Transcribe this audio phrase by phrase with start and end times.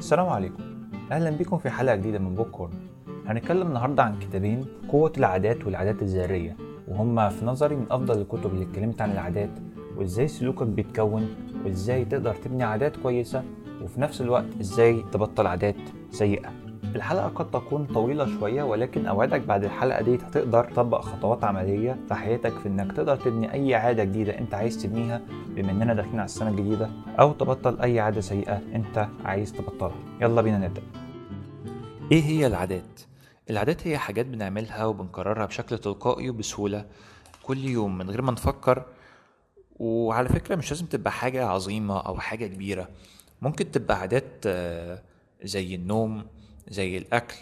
[0.00, 0.62] السلام عليكم.
[1.12, 2.72] أهلا بكم في حلقة جديدة من بوك كورن
[3.26, 6.56] هنتكلم النهارده عن كتابين قوة العادات والعادات الذرية
[6.88, 9.50] وهما في نظري من أفضل الكتب اللي اتكلمت عن العادات
[9.96, 11.28] وإزاي سلوكك بيتكون
[11.64, 13.42] وإزاي تقدر تبني عادات كويسة
[13.82, 15.76] وفي نفس الوقت إزاي تبطل عادات
[16.10, 16.50] سيئة.
[16.96, 22.14] الحلقة قد تكون طويلة شوية ولكن أوعدك بعد الحلقة دي هتقدر تطبق خطوات عملية في
[22.14, 26.24] حياتك في إنك تقدر تبني أي عادة جديدة أنت عايز تبنيها بما إننا داخلين على
[26.24, 29.96] السنة الجديدة أو تبطل أي عادة سيئة أنت عايز تبطلها.
[30.20, 30.82] يلا بينا نبدأ.
[32.12, 33.00] إيه هي العادات؟
[33.50, 36.86] العادات هي حاجات بنعملها وبنكررها بشكل تلقائي وبسهولة
[37.42, 38.82] كل يوم من غير ما نفكر.
[39.76, 42.88] وعلى فكرة مش لازم تبقى حاجة عظيمة أو حاجة كبيرة.
[43.42, 45.02] ممكن تبقى عادات آه،
[45.42, 46.24] زي النوم
[46.68, 47.36] زي الأكل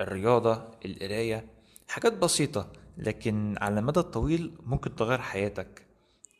[0.00, 1.44] الرياضة القراية
[1.88, 5.82] حاجات بسيطة لكن على المدى الطويل ممكن تغير حياتك.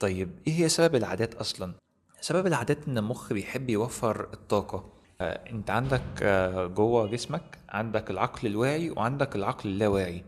[0.01, 1.75] طيب إيه هي سبب العادات أصلا؟
[2.21, 4.93] سبب العادات إن المخ بيحب يوفر الطاقة.
[5.21, 10.25] آه، أنت عندك آه، جوه جسمك عندك العقل الواعي وعندك العقل اللاواعي.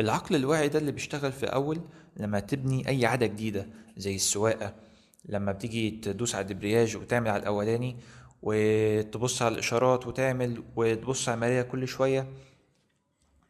[0.00, 1.80] العقل الواعي ده اللي بيشتغل في أول
[2.16, 4.74] لما تبني أي عادة جديدة زي السواقة.
[5.24, 7.96] لما بتيجي تدوس على الدبرياج وتعمل على الأولاني
[8.42, 12.26] وتبص على الإشارات وتعمل وتبص على المراية كل شوية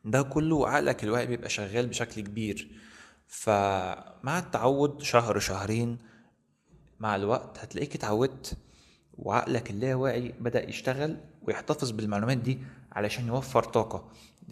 [0.04, 2.70] ده كله عقلك الواعي بيبقى شغال بشكل كبير.
[3.28, 5.98] فمع التعود شهر شهرين
[7.00, 8.56] مع الوقت هتلاقيك اتعودت
[9.18, 12.58] وعقلك اللاواعي بدأ يشتغل ويحتفظ بالمعلومات دي
[12.92, 14.08] علشان يوفر طاقة.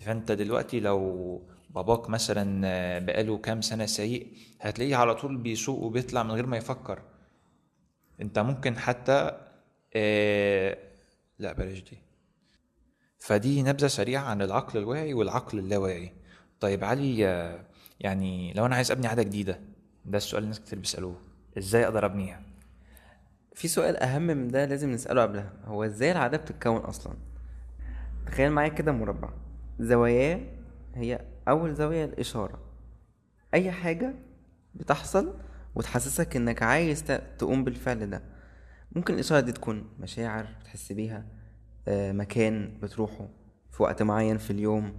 [0.07, 4.27] فأنت دلوقتي لو باباك مثلا بقاله كام سنة سايق
[4.61, 7.03] هتلاقيه على طول بيسوق وبيطلع من غير ما يفكر.
[8.21, 9.48] أنت ممكن حتى
[9.99, 10.79] آه
[11.39, 11.99] لا بلاش دي.
[13.19, 16.13] فدي نبذة سريعة عن العقل الواعي والعقل اللاواعي.
[16.61, 17.19] طيب علي
[18.01, 19.61] يعني لو أنا عايز أبني عادة جديدة
[20.05, 21.17] ده السؤال اللي ناس كتير بيسألوه
[21.59, 22.43] إزاي أقدر أبنيها؟
[23.55, 25.53] في سؤال أهم من ده لازم نسأله قبلها.
[25.65, 27.15] هو إزاي العادة بتتكون أصلا؟
[28.27, 29.31] تخيل معايا كده مربع.
[29.81, 30.41] زواياه
[30.95, 32.59] هي أول زاوية الاشارة
[33.55, 34.15] أي حاجة
[34.75, 35.35] بتحصل
[35.75, 37.05] وتحسسك إنك عايز
[37.39, 38.23] تقوم بالفعل ده.
[38.93, 41.27] ممكن الاشارة دي تكون مشاعر بتحس بيها
[41.89, 43.29] آه، مكان بتروحه
[43.71, 44.93] في وقت معين في اليوم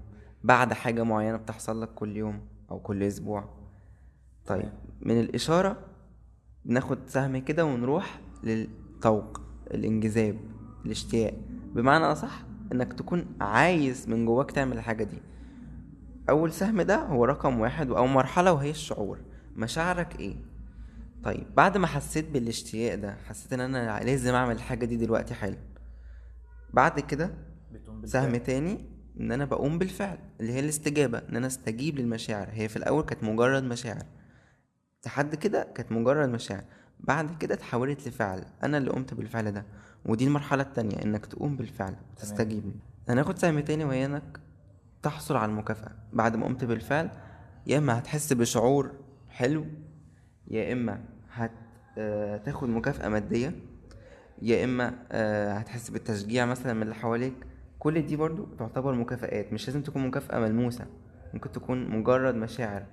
[0.43, 2.41] بعد حاجة معينة بتحصل لك كل يوم
[2.71, 3.49] أو كل أسبوع.
[4.45, 5.77] طيب من الإشارة
[6.65, 9.41] بناخد سهم كده ونروح للطوق
[9.71, 10.39] الانجذاب
[10.85, 11.33] الاشتياق.
[11.75, 15.17] بمعنى أصح إنك تكون عايز من جواك تعمل الحاجة دي.
[16.29, 19.19] أول سهم ده هو رقم واحد أو مرحلة وهي الشعور.
[19.55, 20.35] مشاعرك إيه؟
[21.23, 25.57] طيب بعد ما حسيت بالاشتياق ده حسيت إن أنا لازم أعمل الحاجة دي دلوقتي حالا.
[26.73, 27.31] بعد كده
[28.05, 28.85] سهم تاني
[29.19, 32.47] إن أنا بقوم بالفعل اللي هي الاستجابة إن أنا أستجيب للمشاعر.
[32.51, 34.03] هي في الأول كانت مجرد مشاعر.
[35.05, 36.63] لحد كده كانت مجرد مشاعر.
[36.99, 38.45] بعد كده اتحولت لفعل.
[38.63, 39.65] أنا اللي قمت بالفعل ده.
[40.05, 42.63] ودي المرحلة التانية إنك تقوم بالفعل وتستجيب.
[43.09, 44.39] هناخد سهم تاني وهي إنك
[45.03, 45.91] تحصل على المكافأة.
[46.13, 47.09] بعد ما قمت بالفعل
[47.67, 48.91] يا إما هتحس بشعور
[49.29, 49.65] حلو
[50.49, 51.51] يا إما هت
[51.97, 53.51] آه، مكافأة مادية
[54.41, 57.33] يا إما آه، هتحس بالتشجيع مثلا من اللي حواليك.
[57.79, 60.85] كل دي برضو تعتبر مكافآت مش لازم تكون مكافأة ملموسة
[61.33, 62.85] ممكن تكون مجرد مشاعر.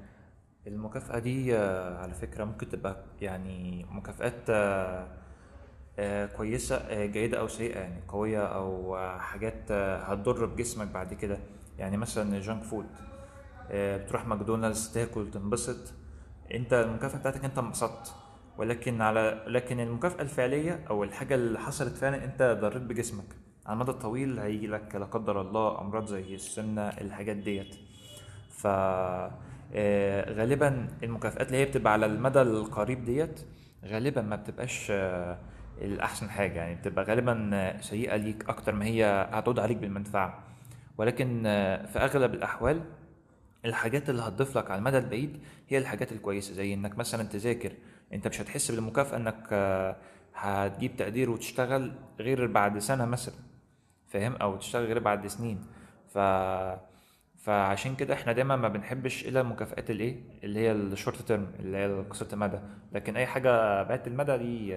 [0.66, 4.50] المكافأة دي آه، على فكرة ممكن تبقى يعني مكافآت
[6.36, 11.38] كويسة جيدة أو سيئة يعني قوية أو حاجات هتضر بجسمك بعد كده.
[11.78, 12.86] يعني مثلا ال junk food
[13.74, 15.94] بتروح ماكدونالدز تاكل تنبسط.
[16.54, 18.14] انت المكافأة بتاعتك انت انبسطت.
[18.58, 23.24] ولكن على لكن المكافأة الفعلية أو الحاجة اللي حصلت فعلا انت ضريت بجسمك.
[23.66, 27.76] على المدى الطويل هيجي لك لا قدر الله أمراض زي السمنة الحاجات ديت.
[28.50, 28.66] ف
[29.74, 33.40] آه، غالبا المكافآت اللي هي بتبقى على المدى القريب ديت
[33.84, 35.38] غالبا ما بتبقاش آه،
[35.80, 36.58] الأحسن حاجة.
[36.58, 40.42] يعني بتبقى غالبا آه، سيئة ليك أكتر ما هي هتعود عليك بالمنفعة.
[40.98, 41.42] ولكن
[41.92, 42.80] في أغلب الأحوال
[43.66, 47.72] الحاجات اللي هتضيف لك على المدى البعيد هي الحاجات الكويسة زي إنك مثلا تذاكر.
[48.12, 49.96] أنت مش هتحس بالمكافأة إنك آه،
[50.34, 53.34] هتجيب تقدير وتشتغل غير بعد سنة مثلا
[54.06, 55.60] فاهم؟ أو تشتغل غير بعد سنين.
[56.08, 56.18] ف
[57.36, 62.04] فعشان كده إحنا دايما ما بنحبش إلا المكافآت الإيه؟ اللي هي الشورت تيرم اللي هي
[62.10, 62.58] قصيرة المدى.
[62.92, 64.76] لكن أي حاجة بعيدة المدى دي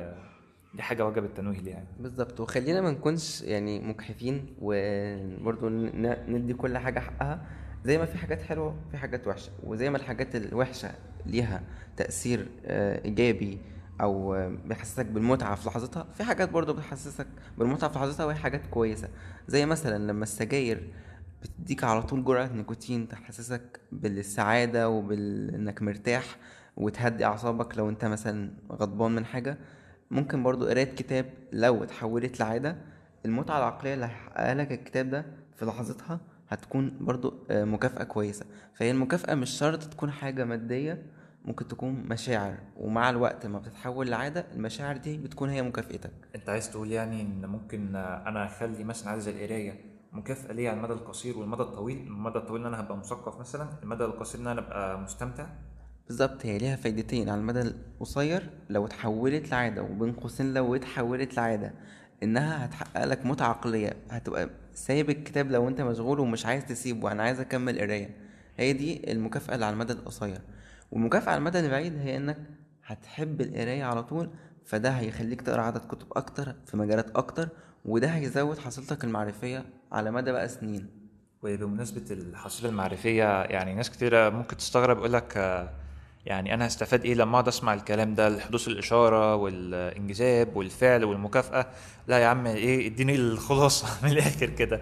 [0.73, 1.73] دي حاجة وجب التنويه ليها.
[1.73, 2.39] يعني بالظبط.
[2.39, 5.69] وخلينا ما نكونش يعني مجحفين وبرضه
[6.27, 7.58] ندي كل حاجة حقها.
[7.85, 9.51] زي ما في حاجات حلوة في حاجات وحشة.
[9.63, 10.91] وزي ما الحاجات الوحشة
[11.25, 11.61] ليها
[11.97, 13.59] تأثير آه، إيجابي
[14.01, 17.27] أو آه، بيحسسك بالمتعة في لحظتها في حاجات برضه بتحسسك
[17.57, 19.07] بالمتعة في لحظتها وهي حاجات كويسة.
[19.47, 20.93] زي مثلا لما السجاير
[21.43, 26.23] بتديك على طول جرعة نيكوتين تحسسك بالسعادة وبإنك مرتاح
[26.77, 29.57] وتهدي أعصابك لو أنت مثلا غضبان من حاجة.
[30.11, 32.75] ممكن برضو قراية كتاب لو اتحولت لعادة
[33.25, 38.45] المتعة العقلية اللي هيحققها لك الكتاب ده في لحظتها هتكون برضو آه، مكافأة كويسة.
[38.75, 41.05] فهي المكافأة مش شرط تكون حاجة مادية
[41.45, 42.57] ممكن تكون مشاعر.
[42.77, 46.11] ومع الوقت ما بتتحول لعادة المشاعر دي بتكون هي مكافئتك.
[46.35, 50.77] انت عايز تقول يعني إن ممكن أنا أخلي مثلا عادة زي القراية مكافأة ليا على
[50.77, 54.61] المدى القصير والمدى الطويل المدى الطويل إن أنا هبقى مثقف مثلا المدى القصير إن أنا
[54.61, 55.47] أبقى مستمتع؟
[56.07, 61.73] بالظبط هي ليها فايدتين على المدى القصير لو اتحولت لعادة وبين قوسين لو اتحولت لعادة.
[62.23, 63.93] إنها هتحقق لك متعة عقلية.
[64.11, 67.11] هتبقى سايب الكتاب لو أنت مشغول ومش عايز تسيبه.
[67.11, 68.09] أنا عايز أكمل قراية.
[68.57, 70.41] هي دي المكافأة اللي على المدى القصير.
[70.91, 72.37] والمكافأة على المدى البعيد هي إنك
[72.85, 74.29] هتحب القراية على طول.
[74.65, 77.49] فده هيخليك تقرأ عدد كتب أكتر في مجالات أكتر.
[77.85, 80.89] وده هيزود حصيلتك المعرفية على مدى بقى سنين.
[81.43, 85.37] وبمناسبة الحصيلة المعرفية يعني ناس كتيرة ممكن تستغرب يقول لك
[86.25, 91.65] يعني أنا هستفاد إيه لما أقعد أسمع الكلام ده؟ الحدوث الإشارة والإنجذاب والفعل والمكافأة؟
[92.07, 94.81] لا يا عم إيه؟ إديني الخلاصة من الآخر كده.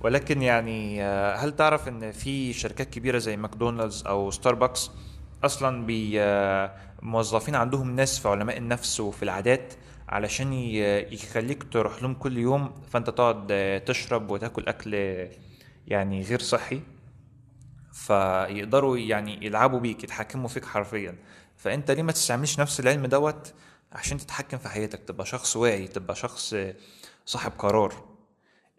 [0.00, 4.90] ولكن يعني آه، هل تعرف إن في شركات كبيرة زي ماكدونالدز أو ستاربكس
[5.44, 6.72] أصلا بي آه،
[7.02, 9.72] موظفين عندهم ناس في علماء النفس وفي العادات
[10.08, 14.94] علشان يخليك تروح لهم كل يوم فأنت تقعد آه، تشرب وتاكل أكل
[15.86, 16.80] يعني غير صحي؟
[17.92, 21.14] فيقدروا يعني يلعبوا بيك يتحكموا فيك حرفيا.
[21.56, 23.54] فأنت ليه ما تستعملش نفس العلم دوت
[23.92, 26.56] عشان تتحكم في حياتك؟ تبقى شخص واعي تبقى شخص
[27.24, 27.94] صاحب قرار.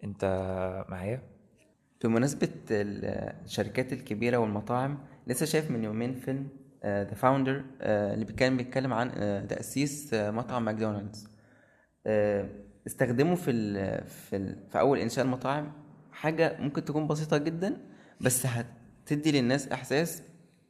[0.04, 0.26] أنت
[0.90, 1.22] معايا؟
[2.04, 3.06] بمناسبة ال-
[3.46, 6.48] الشركات الكبيرة والمطاعم لسه شايف من يومين فيلم
[6.86, 11.28] The Founder اللي كان بيتكلم عن آه، تأسيس آه، مطعم ماكدونالدز.
[12.08, 12.50] آه،
[12.88, 13.52] استخدموا في
[14.08, 15.72] في في أول إنشاء المطاعم
[16.12, 17.78] حاجة ممكن تكون بسيطة جدا
[18.22, 18.46] بس
[19.14, 20.24] هتدي للناس إحساس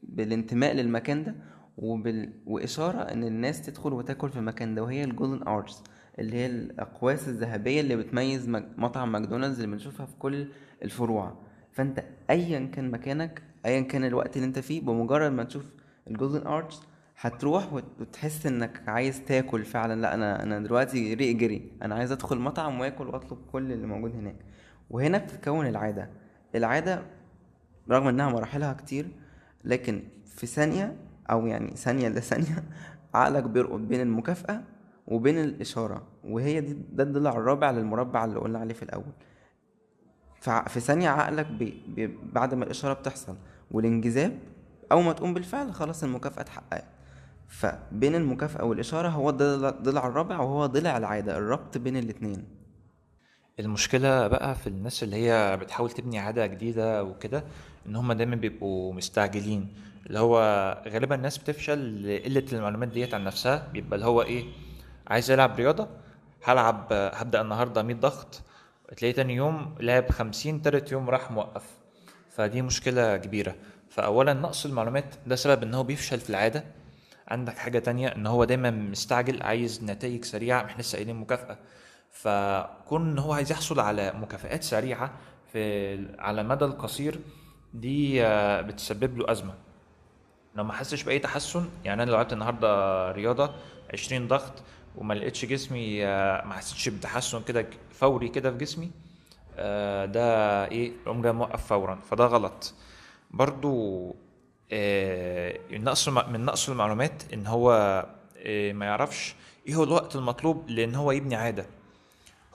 [0.03, 1.35] بالانتماء للمكان ده
[1.77, 2.33] وبال...
[2.45, 5.83] وإشارة إن الناس تدخل وتاكل في المكان ده وهي ال Golden Arches
[6.19, 8.49] اللي هي الأقواس الذهبية اللي بتميز.
[8.77, 10.47] مطعم ماكدونالدز اللي بنشوفها في كل
[10.83, 11.33] الفروع.
[11.71, 15.65] فأنت أيا كان مكانك أيا كان الوقت اللي أنت فيه بمجرد ما تشوف
[16.07, 16.81] ال Golden Arches
[17.19, 20.01] هتروح وت- وتحس إنك عايز تاكل فعلا.
[20.01, 21.71] لا أنا أنا دلوقتي ريق جري.
[21.81, 24.35] أنا عايز أدخل مطعم وآكل وأطلب كل اللي موجود هناك.
[24.89, 26.09] وهنا بتتكون العادة.
[26.55, 27.01] العادة
[27.89, 29.07] رغم إنها مراحلها كتير
[29.63, 30.95] لكن في ثانية
[31.31, 32.63] أو يعني ثانية الا ثانية
[33.13, 34.62] عقلك بيربط بين المكافأة
[35.07, 39.13] وبين الإشارة وهي دي ده الضلع الرابع للمربع اللي قلنا عليه في الأول.
[40.68, 43.36] في ثانية عقلك بي بي بعد ما الإشارة بتحصل
[43.72, 44.38] والانجذاب
[44.92, 46.86] أول ما تقوم بالفعل خلاص المكافأة اتحققت.
[47.48, 52.60] فبين المكافأة والإشارة هو الضلع الرابع وهو ضلع العادة الربط بين الاتنين.
[53.59, 57.44] المشكلة بقى في الناس اللي هي بتحاول تبني عادة جديدة وكده
[57.88, 59.74] إن هم دايما بيبقوا مستعجلين.
[60.07, 60.38] اللي هو
[60.88, 63.68] غالبا الناس بتفشل لقلة المعلومات ديت عن نفسها.
[63.74, 64.45] بيبقى اللي هو إيه
[65.07, 65.88] عايز ألعب رياضة
[66.44, 68.42] هلعب هبدأ النهاردة 100 ضغط
[68.98, 71.63] تلاقيه تاني يوم لعب 50 تالت يوم راح موقف.
[72.30, 73.56] فدي مشكلة كبيرة.
[73.89, 76.63] فأولا نقص المعلومات ده سبب إن هو بيفشل في العادة.
[77.27, 81.57] عندك حاجة تانية إن هو دايما مستعجل عايز نتائج سريعة إحنا لسه قايلين مكافأة.
[82.11, 85.11] فكون إن هو عايز يحصل على مكافآت سريعة
[85.53, 87.19] في على المدى القصير
[87.73, 89.53] دي آه، بتسبب له أزمة.
[90.55, 93.51] لو ما حسش بأي تحسن يعني أنا لو لعبت النهاردة رياضة
[93.93, 94.53] 20 ضغط
[94.95, 98.91] وما لقيتش جسمي آه، ما حسيتش بتحسن كده فوري كده في جسمي
[99.57, 101.95] آه، ده إيه أقوم جاي موقف فورا.
[101.95, 102.73] فده غلط.
[103.31, 104.15] برضو
[105.71, 107.71] نقص من نقص المعلومات إن هو
[108.73, 109.35] ما يعرفش
[109.68, 111.65] إيه هو الوقت المطلوب لإن هو يبني عادة.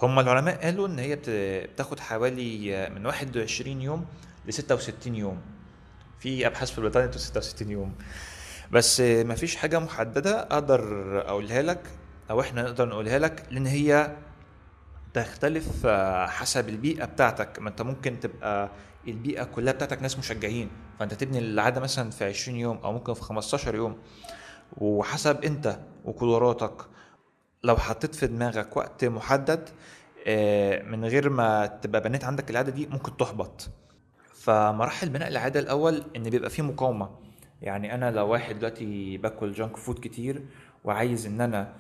[0.03, 1.31] هم العلماء قالوا إن هي بت-
[1.73, 4.07] بتاخد حوالي من 21 يوم
[4.47, 5.41] ل 66 يوم.
[6.19, 7.95] في أبحاث في بريطانيا بتقول 66 يوم.
[8.73, 10.81] بس مفيش حاجة محددة أقدر
[11.29, 11.81] أقولها لك
[12.31, 14.17] أو إحنا نقدر نقولها لك لأن هي
[15.15, 17.59] تختلف آه، حسب البيئة بتاعتك.
[17.59, 18.71] ما أنت ممكن تبقى
[19.09, 20.71] البيئة كلها بتاعتك ناس مشجعين.
[20.99, 23.99] فأنت تبني العادة مثلا في 20 يوم أو ممكن في 15 يوم.
[24.79, 26.73] وحسب أنت وقدراتك
[27.67, 29.69] لو حطيت في دماغك وقت محدد
[30.27, 33.69] آه، من غير ما تبقى بنيت عندك العادة دي ممكن تحبط.
[34.35, 37.11] فمراحل بناء العادة الأول إن بيبقى فيه مقاومة.
[37.63, 40.43] يعني أنا لو واحد دلوقتي باكل جانك فود كتير
[40.85, 41.73] وعايز إن أنا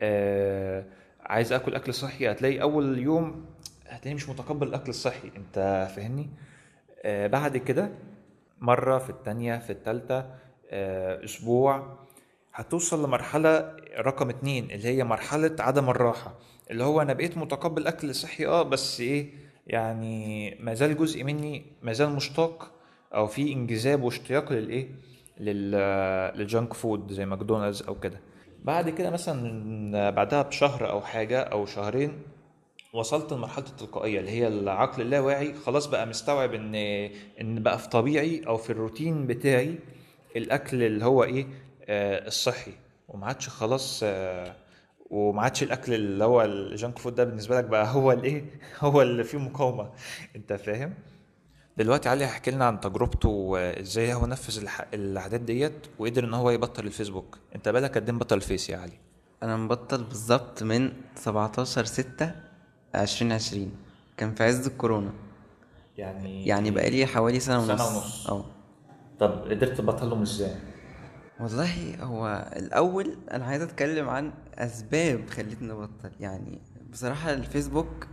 [0.00, 0.84] آه
[1.20, 3.44] عايز آكل أكل صحي هتلاقي أول يوم
[3.88, 5.30] هتلاقي مش متقبل الأكل الصحي.
[5.36, 6.30] أنت فاهمني؟
[7.02, 7.88] آه بعد كده
[8.60, 10.24] مرة في التانية في التالتة
[11.24, 12.01] أسبوع
[12.54, 16.34] هتوصل لمرحلة رقم اتنين اللي هي مرحلة عدم الراحة
[16.70, 19.30] اللي هو أنا بقيت متقبل أكل صحي أه بس إيه
[19.66, 22.70] يعني ما زال جزء مني ما زال مشتاق
[23.14, 24.88] أو في انجذاب واشتياق للإيه
[25.40, 25.70] لل
[26.38, 28.20] لل junk food زي ماكدونالدز أو كده.
[28.64, 32.12] بعد كده مثلا بعدها بشهر أو حاجة أو شهرين
[32.94, 36.74] وصلت لمرحلة التلقائية اللي هي العقل اللاواعي خلاص بقى مستوعب إن
[37.40, 39.74] إن بقى في طبيعي أو في الروتين بتاعي
[40.36, 41.46] الأكل اللي هو إيه
[41.88, 42.72] الصحي.
[43.08, 44.54] وما عادش خلاص آه
[45.10, 48.44] وما عادش الأكل اللي هو ال junk food ده بالنسبة لك بقى هو الإيه؟
[48.80, 49.90] هو اللي فيه مقاومة.
[50.36, 50.94] أنت فاهم؟
[51.76, 56.50] دلوقتي علي هيحكي لنا عن تجربته آه، إزاي هو نفذ العادات ديت وقدر إن هو
[56.50, 57.38] يبطل الفيسبوك.
[57.54, 58.98] أنت بالك قد إيه مبطل الفيس يا علي؟
[59.42, 62.32] أنا مبطل بالظبط من 17 6
[62.94, 63.72] 2020
[64.16, 65.12] كان في عز الكورونا.
[65.98, 67.66] يعني يعني بقالي حوالي سنة ونص.
[67.66, 68.26] سنة ونص.
[68.30, 68.44] أه.
[69.20, 70.54] طب قدرت تبطلهم إزاي؟
[71.42, 76.10] والله هو الأول أنا عايز أتكلم عن أسباب خلتني أبطل.
[76.20, 76.60] يعني
[76.92, 78.06] بصراحة الفيسبوك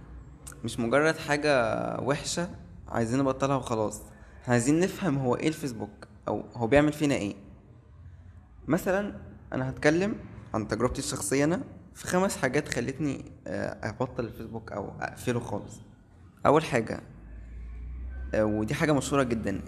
[0.63, 2.49] مش مجرد حاجة وحشة
[2.87, 4.01] عايزين نبطلها وخلاص.
[4.47, 7.35] عايزين نفهم هو إيه الفيسبوك أو هو بيعمل فينا إيه.
[8.67, 9.15] مثلا
[9.53, 10.15] أنا هتكلم
[10.53, 11.43] عن تجربتي الشخصية.
[11.43, 11.61] أنا
[11.93, 15.81] في خمس حاجات خلتني آه، أبطل الفيسبوك أو أقفله خالص.
[16.45, 17.01] أول حاجة
[18.33, 19.61] آه، ودي حاجة مشهورة جدا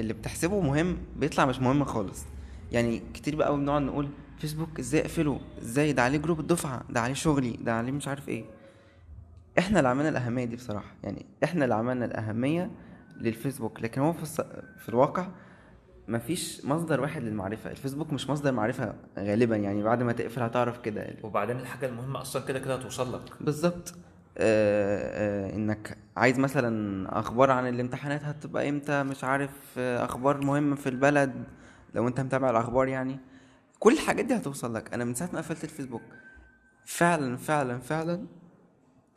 [0.00, 2.24] اللي بتحسبه مهم بيطلع مش مهم خالص.
[2.72, 4.08] يعني كتير بقى بنقعد نقول
[4.38, 8.28] فيسبوك إزاي أقفله؟ إزاي؟ ده عليه جروب الدفعة ده عليه شغلي ده عليه مش عارف
[8.28, 8.44] إيه.
[9.58, 12.70] إحنا اللي عملنا الأهمية دي بصراحة يعني إحنا اللي عملنا الأهمية
[13.20, 14.40] للفيسبوك لكن هو في, الص...
[14.78, 15.28] في الواقع
[16.08, 17.70] مفيش مصدر واحد للمعرفة.
[17.70, 21.14] الفيسبوك مش مصدر معرفة غالبا يعني بعد ما تقفل هتعرف كده.
[21.22, 23.22] وبعدين الحاجة المهمة أصلا كده كده هتوصل لك.
[23.40, 23.94] بالظبط.
[24.38, 30.76] آه آه إنك عايز مثلا أخبار عن الامتحانات هتبقى إمتى؟ مش عارف آه أخبار مهمة
[30.76, 31.32] في البلد.
[31.98, 33.18] لو انت متابع الاخبار يعني
[33.78, 34.94] كل الحاجات دي هتوصل لك.
[34.94, 36.02] أنا من ساعة ما قفلت الفيسبوك
[36.84, 38.26] فعلا فعلا فعلا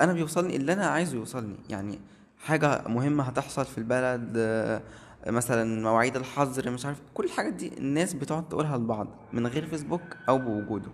[0.02, 1.56] أنا بيوصلني اللي أنا عايزه يوصلني.
[1.70, 2.00] يعني
[2.40, 4.82] حاجة مهمة هتحصل في البلد آه،
[5.28, 10.02] مثلا مواعيد الحظر مش عارف كل الحاجات دي الناس بتقعد تقولها لبعض من غير فيسبوك
[10.30, 10.90] أو بوجوده.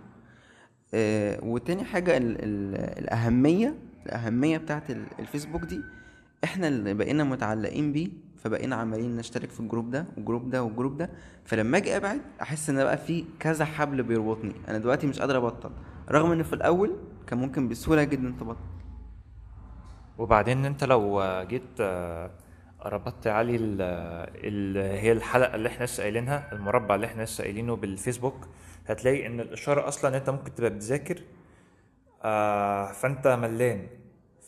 [0.94, 3.74] آه، وتاني حاجة ال ال الأهمية
[4.06, 5.80] الأهمية بتاعت ال- الفيسبوك دي
[6.44, 11.10] إحنا اللي بقينا متعلقين بيه فبقينا عمالين نشترك في الجروب ده والجروب ده والجروب ده.
[11.44, 14.52] فلما أجي ابعد احس ان بقى في كذا حبل بيربطني.
[14.68, 15.70] أنا دلوقتي مش قادر ابطل.
[16.10, 18.58] رغم ان في الأول كان ممكن بسهولة جدا تبطل.
[20.18, 22.30] وبعدين انت لو جيت آه،
[22.86, 28.48] ربطت علي ال هي الحلقة اللي إحنا لسه قايلينها المربع اللي إحنا لسه قايلينه بالفيسبوك
[28.86, 31.22] هتلاقي ان الإشارة أصلا أنت ممكن تبقى بتذاكر
[32.22, 33.86] آه فأنت ملان.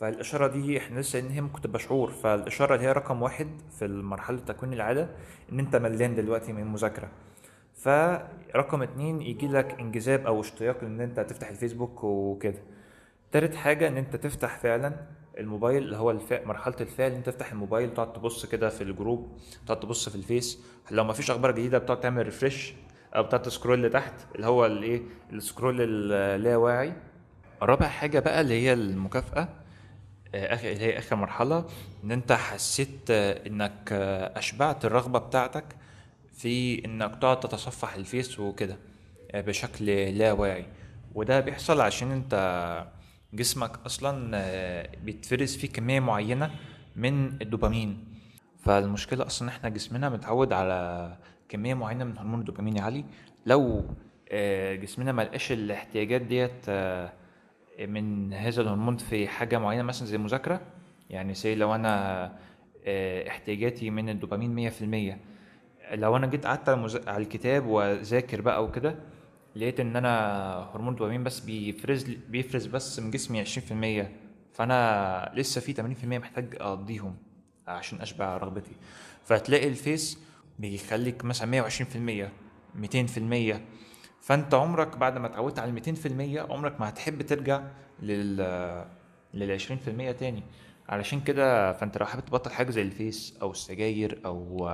[0.00, 3.88] فالإشارة دي إحنا لسه إن هي ممكن تبقى شعور فالإشارة اللي هي رقم واحد في
[3.88, 5.08] مرحله تكوين العادة
[5.52, 7.08] إن أنت ملان دلوقتي من المذاكره
[7.74, 12.58] فرقم اتنين يجي لك انجذاب أو اشتياق إن أنت تفتح الفيسبوك وكده.
[13.32, 14.92] تالت حاجة إن أنت تفتح فعلا
[15.38, 16.32] الموبايل اللي هو الف...
[16.32, 20.64] مرحلة الفعل أنت تفتح الموبايل تقعد تبص كده في الجروب تقعد تبص في الفيس.
[20.90, 22.74] لو ما فيش أخبار جديدة بتقعد تعمل refresh
[23.16, 25.02] أو بتقعد ت scroll لتحت اللي هو الإيه؟
[25.32, 26.92] ال scroll اللاواعي.
[27.62, 29.69] رابع حاجة بقى اللي هي المكافأة اخر
[30.34, 31.64] اللي هي آخر مرحلة
[32.04, 35.64] إن أنت حسيت آه، إنك آه، أشبعت الرغبة بتاعتك
[36.34, 38.76] في إنك تقعد تتصفح الفيس وكده
[39.30, 39.86] آه، بشكل
[40.18, 40.66] لا واعي.
[41.14, 42.34] وده بيحصل عشان أنت
[43.34, 46.50] جسمك أصلا آه، بيتفرز فيه كمية معينة
[46.96, 48.04] من الدوبامين.
[48.64, 51.16] فالمشكلة أصلا إحنا جسمنا متعود على
[51.48, 53.04] كمية معينة من هرمون الدوبامين عالي
[53.46, 53.84] لو
[54.32, 57.12] آه، جسمنا ملقاش الاحتياجات ديت آه،
[57.86, 60.60] من هذا الهرمون في حاجة معينة مثلا زي المذاكره
[61.10, 62.24] يعني سي لو أنا
[62.86, 65.18] آه، احتياجاتي من الدوبامين 100%
[65.94, 66.68] لو أنا جيت قعدت
[67.08, 68.94] على الكتاب وأذاكر بقى وكده
[69.56, 70.10] لقيت إن أنا
[70.74, 74.06] هرمون الدوبامين بس بيفرز بيفرز بس من جسمي 20%
[74.52, 77.16] فأنا لسه في 80% محتاج أقضيهم
[77.68, 78.72] عشان أشبع رغبتي.
[79.24, 80.18] فتلاقي الفيس
[80.58, 82.28] بيخليك مثلا 120%
[82.82, 83.56] 200%
[84.20, 85.96] فانت عمرك بعد ما اتعودت على ال
[86.46, 87.62] 200% عمرك ما هتحب ترجع
[88.02, 88.36] لل
[89.34, 90.42] لل 20% تاني.
[90.88, 94.68] علشان كده فانت لو حابب تبطل حاجة زي الفيس أو السجاير أو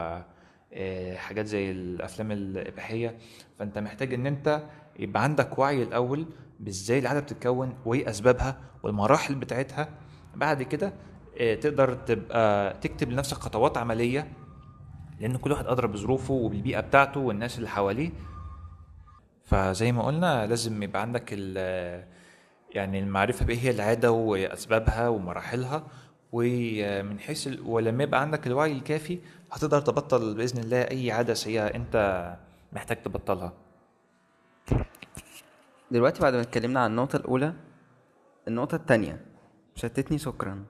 [0.73, 3.19] آه، حاجات زي الأفلام الإباحية
[3.59, 4.63] فانت محتاج إن انت
[4.99, 6.27] يبقى عندك وعي الأول
[6.61, 9.89] بإزاي العاده بتتكون وإيه أسبابها والمراحل بتاعتها.
[10.35, 10.93] بعد كده
[11.41, 14.29] آه، تقدر تبقى تكتب لنفسك خطوات عملية
[15.21, 18.11] لأن كل واحد أدرى بظروفه وبالبيئة بتاعته والناس اللي حواليه.
[19.47, 21.33] فزي ما قلنا لازم يبقى عندك
[22.75, 25.87] يعني المعرفة بإيه هي العادة وأسبابها ومراحلها
[26.33, 27.49] ومن حيث.
[27.65, 29.19] ولما يبقى عندك الوعي الكافي
[29.53, 32.37] هتقدر تبطل بإذن الله أي عادة سيئة أنت
[32.73, 33.53] محتاج تبطلها.
[35.91, 37.53] دلوقتي بعد ما اتكلمنا عن النقطة الأولى
[38.49, 39.21] النقطة التانية.
[39.75, 40.65] شتتني شكرا.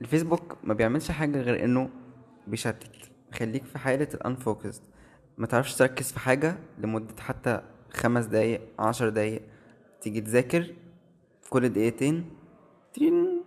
[0.00, 1.90] الفيسبوك ما بيعملش حاجة غير إنه
[2.46, 4.82] بيشتت يخليك في حالة الانفوكسد
[5.42, 7.60] ما تعرفش تركز في حاجة لمدة حتى
[7.92, 9.42] خمس دقايق عشر دقايق
[10.00, 10.74] تيجي تذاكر
[11.50, 12.30] كل دقيقتين
[12.94, 13.42] ترين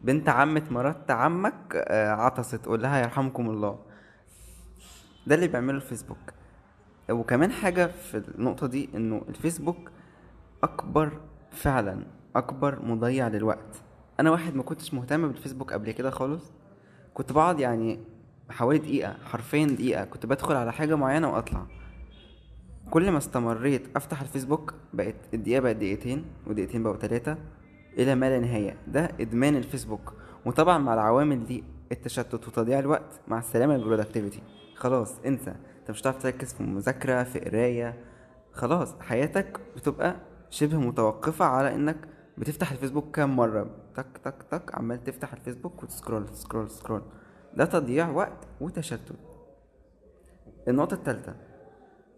[0.00, 3.78] بنت عمة مرات عمك آه، عطست تقول لها يرحمكم الله.
[5.26, 6.32] ده اللي بيعمله الفيسبوك.
[7.10, 9.90] وكمان حاجة في النقطة دي إنه الفيسبوك
[10.62, 11.20] أكبر
[11.50, 12.06] فعلا
[12.36, 13.82] أكبر مضيع للوقت.
[14.20, 16.52] أنا واحد ما كنتش مهتم بالفيسبوك قبل كده خالص.
[17.14, 18.00] كنت بقعد يعني
[18.50, 20.04] حوالي دقيقة حرفيا دقيقة.
[20.04, 21.66] كنت بدخل على حاجة معينة وأطلع.
[22.90, 27.36] كل ما استمريت أفتح الفيسبوك بقت الدقيقة بقت دقيقتين ودقيقتين بقوا تلاتة
[27.98, 28.76] إلى ما لا نهاية.
[28.88, 30.12] ده إدمان الفيسبوك.
[30.46, 34.42] وطبعا مع العوامل دي التشتت وتضييع الوقت مع السلامة ال productivity.
[34.76, 35.54] خلاص انسى.
[35.80, 38.04] انت مش هتعرف تركز في مذاكرة في قراية.
[38.52, 40.16] خلاص حياتك بتبقى
[40.50, 41.96] شبه متوقفة على إنك
[42.38, 43.70] بتفتح الفيسبوك كام مرة.
[43.94, 47.02] تك تك تك عمال تفتح الفيسبوك وت scroll scroll scroll
[47.56, 49.16] ده تضييع وقت وتشتت.
[50.68, 51.32] النقطة التالتة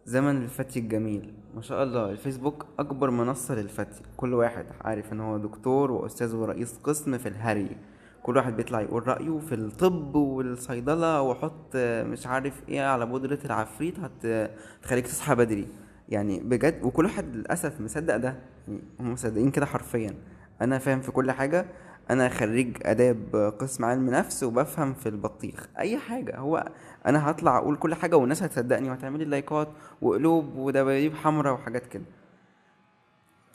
[0.07, 1.35] زمن الفتي الجميل.
[1.55, 4.03] ما شاء الله الفيسبوك أكبر منصة للفتي.
[4.17, 7.77] كل واحد عارف إن هو دكتور وأستاذ ورئيس قسم في الهري.
[8.23, 13.99] كل واحد بيطلع يقول رأيه في الطب والصيدلة وحط مش عارف إيه على بودرة العفريت
[14.01, 15.69] هت- هتخليك تصحى بدري.
[16.09, 18.37] يعني بجد وكل واحد للأسف مصدق ده.
[18.69, 20.15] يعني هم مصدقين كده حرفيا.
[20.61, 21.67] أنا فاهم في كل حاجة.
[22.11, 25.69] أنا خريج آداب قسم علم نفس وبفهم في البطيخ.
[25.79, 26.37] أي حاجة.
[26.37, 26.73] هو
[27.07, 29.69] أنا هطلع أقول كل حاجة والناس هتصدقني وهتعملي لايكات
[30.03, 32.05] وقلوب ودباديب حمراء وحاجات كده.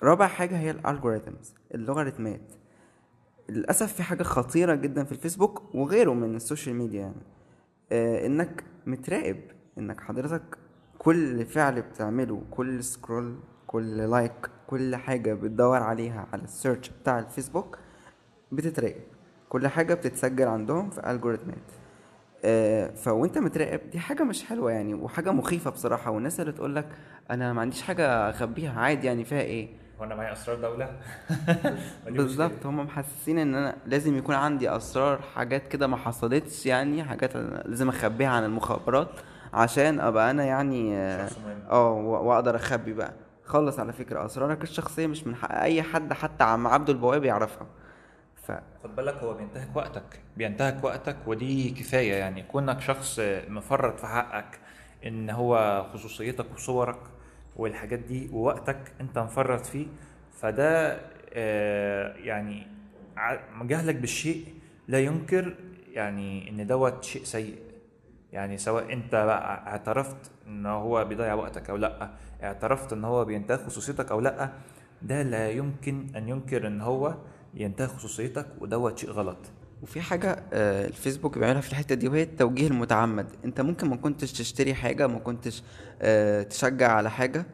[0.03, 2.53] رابع حاجة هي ال algorithms اللوغاريتمات
[3.49, 7.21] للأسف في حاجة خطيرة جدا في الفيسبوك وغيره من السوشيال ميديا يعني.
[7.91, 9.37] آه إنك متراقب
[9.77, 10.57] إنك حضرتك
[10.97, 17.19] كل فعل بتعمله كل scroll كل like كل حاجة بتدور عليها على ال search بتاع
[17.19, 17.77] الفيسبوك
[18.51, 19.01] بتتراقب.
[19.49, 21.57] كل حاجة بتتسجل عندهم في ال algorithm ات
[22.45, 26.11] آه فوانت متراقب دي حاجة مش حلوة يعني وحاجة مخيفة بصراحة.
[26.11, 26.85] والناس اللي تقولك
[27.31, 29.67] أنا ما عنديش حاجة أخبيها عادي يعني فيها إيه؟
[29.99, 30.97] هو أنا معايا أسرار دولة.
[32.09, 32.65] بالظبط.
[32.65, 37.35] هم محسسين إن أنا لازم يكون عندي أسرار حاجات كده ما حصلتش يعني حاجات
[37.65, 39.09] لازم أخبيها عن المخابرات
[39.53, 41.29] عشان أبقى أنا يعني آه،.
[41.69, 43.13] آه و- وأقدر أخبي بقى.
[43.45, 47.67] خلص على فكرة أسرارك الشخصية مش من حق أي حد حتى عم عبده البواب يعرفها.
[48.83, 50.19] خد بالك هو بينتهك وقتك.
[50.37, 52.43] بينتهك وقتك ودي كفاية يعني.
[52.43, 54.59] كونك شخص مفرط في حقك
[55.05, 56.99] إن هو خصوصيتك وصورك
[57.55, 59.87] والحاجات دي ووقتك أنت مفرط فيه
[60.31, 60.99] فده
[61.33, 62.67] آه، يعني
[63.61, 64.45] جهلك بالشيء
[64.87, 65.55] لا ينكر
[65.93, 67.57] يعني إن دوت شيء سيء.
[68.33, 72.09] يعني سواء أنت بقى اعترفت إن هو بيضيع وقتك أو لأ
[72.43, 74.49] اعترفت إن هو بينتهك خصوصيتك أو لأ
[75.01, 77.15] ده لا يمكن أن ينكر إن هو
[77.57, 79.37] ينتهك خصوصيتك ودوت شيء غلط.
[79.83, 83.27] وفي حاجة آه، الفيسبوك بيعملها في الحتة دي وهي التوجيه المتعمد.
[83.45, 85.63] انت ممكن ما كنتش تشتري حاجة ما كنتش
[86.01, 87.45] آه، تشجع على حاجة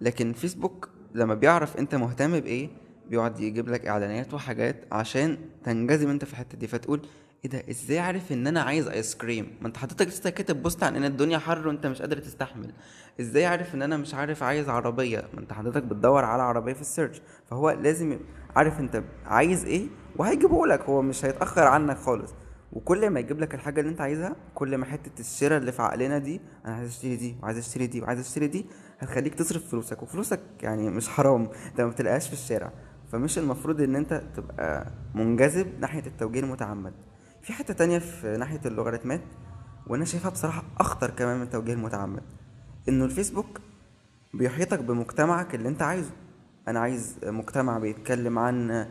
[0.00, 2.68] لكن الفيسبوك لما بيعرف انت مهتم بإيه
[3.10, 6.66] بيقعد يجيب لك إعلانات وحاجات عشان تنجذب انت في الحتة دي.
[6.66, 7.00] فتقول
[7.44, 10.82] إيه ده؟ إزاي عارف إن أنا عايز ice cream ما أنت حضرتك لسه كاتب post
[10.82, 12.72] عن إن الدنيا حر وأنت مش قادر تستحمل.
[13.20, 16.80] إزاي عارف إن أنا مش عارف عايز عربية؟ ما أنت حضرتك بتدور على عربية في
[16.80, 18.18] ال search فهو لازم
[18.56, 20.80] عارف أنت عايز إيه؟ وهيجيبه لك.
[20.82, 22.34] هو مش هيتأخر عنك خالص.
[22.72, 26.18] وكل ما يجيب لك الحاجة اللي أنت عايزها كل ما حتة الشراء اللي في عقلنا
[26.18, 28.66] دي أنا عايز أشتري دي وعايز أشتري دي وعايز أشتري دي
[28.98, 30.02] هتخليك تصرف فلوسك.
[30.02, 31.48] وفلوسك يعني مش حرام.
[31.70, 32.72] أنت ما بتلاقيهاش في الشارع.
[33.12, 36.92] فمش المفروض إن أنت تبقى منجذب ناحية التوجيه المتعمد.
[37.42, 39.20] في حتة تانية في ناحية اللوغاريتمات
[39.86, 42.22] وأنا شايفها بصراحة أخطر كمان من التوجيه المتعمد
[42.88, 43.60] إنه الفيسبوك
[44.34, 46.10] بيحيطك بمجتمعك اللي أنت عايزه.
[46.68, 48.86] أنا عايز مجتمع بيتكلم عن ال-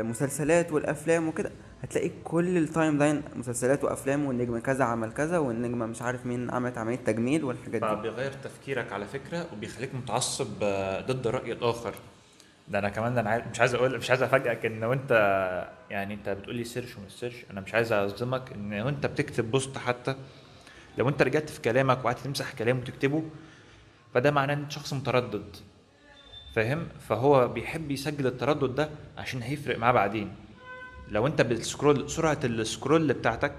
[0.00, 1.50] المسلسلات والأفلام وكده.
[1.82, 6.78] هتلاقي كل ال timeline مسلسلات وأفلام والنجم كذا عمل كذا والنجمه مش عارف مين عملت
[6.78, 8.02] عملية تجميل والحاجات دي.
[8.02, 10.46] بيغير تفكيرك على فكرة وبيخليك متعصب
[11.06, 11.94] ضد الراي الآخر.
[12.70, 15.12] ده أنا كمان أنا عايز مش عايز أقول مش عايز افاجئك ان وانت
[15.90, 19.78] يعني انت بتقول لي search ومش search أنا مش عايز اصدمك ان وانت بتكتب post
[19.78, 20.14] حتى
[20.98, 23.22] لو انت رجعت في كلامك وقعدت تمسح كلام وتكتبه
[24.14, 25.56] فده معناه ان انت شخص متردد
[26.54, 30.34] فاهم؟ فهو بيحب يسجل التردد ده عشان هيفرق معاه بعدين.
[31.08, 33.52] لو انت بت scroll سرعة ال scroll بتاعتك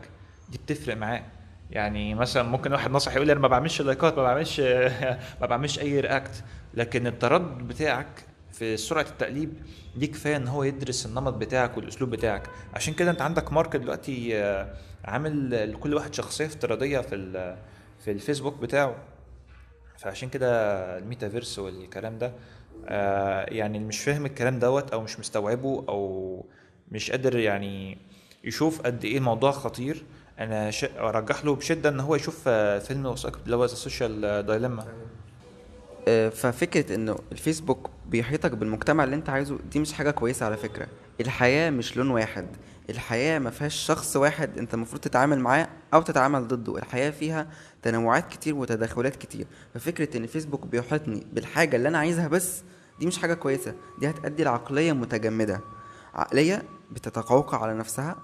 [0.49, 1.23] دي بتفرق معاه.
[1.71, 4.59] يعني مثلا ممكن واحد نصح يقول لي أنا ما بعملش like ات ما بعملش
[5.41, 8.25] ما بعملش أي react لكن التردد بتاعك
[8.59, 9.53] في سرعة التقليب
[9.95, 12.49] دي كفاية إن هو يدرس النمط بتاعك والأسلوب بتاعك.
[12.73, 14.73] عشان كده أنت عندك market دلوقتي آه،
[15.05, 17.15] عامل لكل واحد شخصية افتراضية في
[17.99, 18.95] في الفيسبوك بتاعه.
[19.97, 20.47] فعشان كده
[20.97, 22.33] الميتافيرس والكلام ده
[22.87, 26.45] آه يعني اللي مش فاهم الكلام دوت أو مش مستوعبه أو
[26.91, 27.97] مش قادر يعني
[28.43, 30.05] يشوف قد إيه الموضوع خطير.
[30.39, 30.71] أنا.
[30.97, 34.87] أرجح له بشدة إن هو يشوف آه، فيلم وثائقي اللي هو The Social Dilemma
[36.07, 40.87] آه، ففكرة إنه الفيسبوك بيحيطك بالمجتمع اللي أنت عايزه دي مش حاجة كويسة على فكرة.
[41.21, 42.47] الحياة مش لون واحد.
[42.89, 46.77] الحياة ما فيهاش شخص واحد أنت المفروض تتعامل معاه أو تتعامل ضده.
[46.77, 47.47] الحياة فيها
[47.81, 49.47] تنوعات كتير وتداخلات كتير.
[49.73, 52.63] ففكرة إن الفيسبوك بيحيطني بالحاجة اللي أنا عايزها بس
[52.99, 53.73] دي مش حاجة كويسة.
[53.99, 55.61] دي هتأدي لعقلية متجمدة.
[56.13, 58.15] عقلية بتتقوقع على نفسها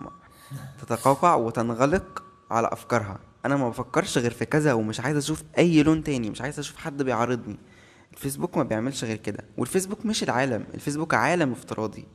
[0.81, 3.19] تتقوقع وتنغلق على أفكارها.
[3.45, 6.77] أنا ما بفكرش غير في كذا ومش عايز أشوف أي لون تاني مش عايز أشوف
[6.77, 7.57] حد بيعارضني.
[8.13, 9.43] الفيسبوك ما بيعملش غير كده.
[9.57, 12.05] والفيسبوك مش العالم الفيسبوك عالم افتراضي.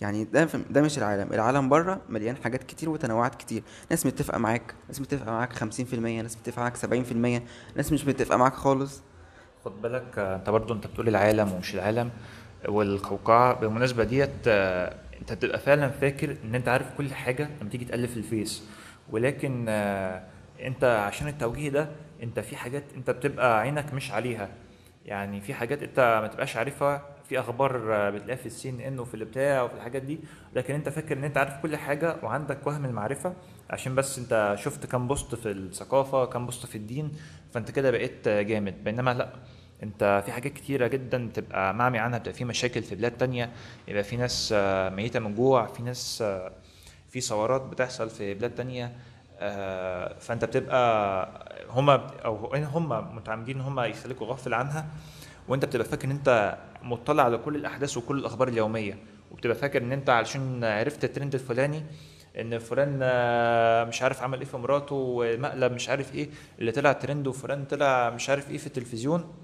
[0.00, 1.32] يعني ده ده مش العالم.
[1.32, 3.62] العالم بره مليان حاجات كتير وتنوعات كتير.
[3.90, 5.62] ناس متفقة معاك ناس متفقة معاك 50%
[6.22, 7.42] ناس متفقة معاك 70%
[7.76, 9.02] ناس مش متفقة معاك خالص.
[9.64, 12.10] خد بالك انت برضو انت بتقول العالم ومش العالم.
[12.68, 14.48] والقوقعة بالمناسبة ديت
[15.20, 18.62] انت بتبقى فعلا فاكر إن أنت عارف كل حاجة لما تيجي تقلب في الفيس.
[19.10, 19.64] ولكن
[20.66, 21.88] انت عشان التوجيه ده
[22.22, 24.48] انت في حاجات انت بتبقى عينك مش عليها.
[25.06, 27.78] يعني في حاجات انت ما تبقاش عارفها في أخبار
[28.10, 30.20] بتلاقيها في السي إن إن وفي البتاع وفي الحاجات دي
[30.54, 33.34] لكن انت فاكر ان انت عارف كل حاجة وعندك وهم المعرفة
[33.70, 37.12] عشان بس انت شفت كام post في الثقافة كام post في الدين
[37.52, 38.84] فانت كده بقيت جامد.
[38.84, 39.32] بينما لا
[39.82, 43.50] انت في حاجات كتيرة جدا بتبقى معمي عنها بتبقى في مشاكل في بلاد تانية
[43.88, 44.54] يبقى في ناس
[44.96, 46.24] ميتة من جوع في ناس
[47.08, 48.92] في ثورات بتحصل في بلاد تانية.
[50.18, 51.28] فأنت بتبقى
[51.70, 54.86] هما أو هما متعمدين إن هما يخليكوا غافل عنها
[55.48, 58.98] وأنت بتبقى فاكر إن أنت مطلع على كل الأحداث وكل الأخبار اليومية
[59.30, 61.84] وبتبقى فاكر إن أنت علشان عرفت الترند الفلاني
[62.40, 66.92] إن فلان آه، مش عارف عمل إيه في مراته ومقلب مش عارف إيه اللي طلع
[66.92, 69.34] ترند وفلان طلع مش عارف إيه في التلفزيون.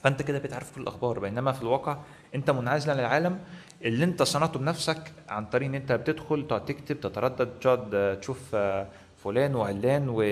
[0.00, 1.98] فأنت كده بتعرف كل الأخبار بينما في الواقع
[2.34, 3.38] أنت منعزل عن العالم
[3.82, 8.40] اللي أنت صنعته بنفسك عن طريق إن أنت بتدخل تقعد تكتب تتردد تقعد آه، تشوف
[8.54, 8.86] آه،
[9.24, 10.22] فلان وعلان و...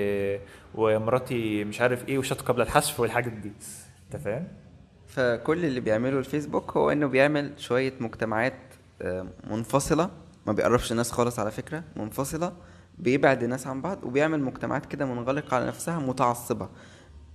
[0.74, 3.52] ومراتي مش عارف إيه وشات قبل الحذف والحاجات دي.
[4.06, 4.48] انت فاهم؟
[5.08, 8.58] فكل اللي بيعمله الفيسبوك هو انه بيعمل شوية مجتمعات
[9.02, 10.10] آه، منفصلة.
[10.46, 12.52] ما بيقربش الناس خالص على فكرة منفصلة.
[12.98, 16.68] بيبعد الناس عن بعض وبيعمل مجتمعات كده منغلقة على نفسها متعصبة.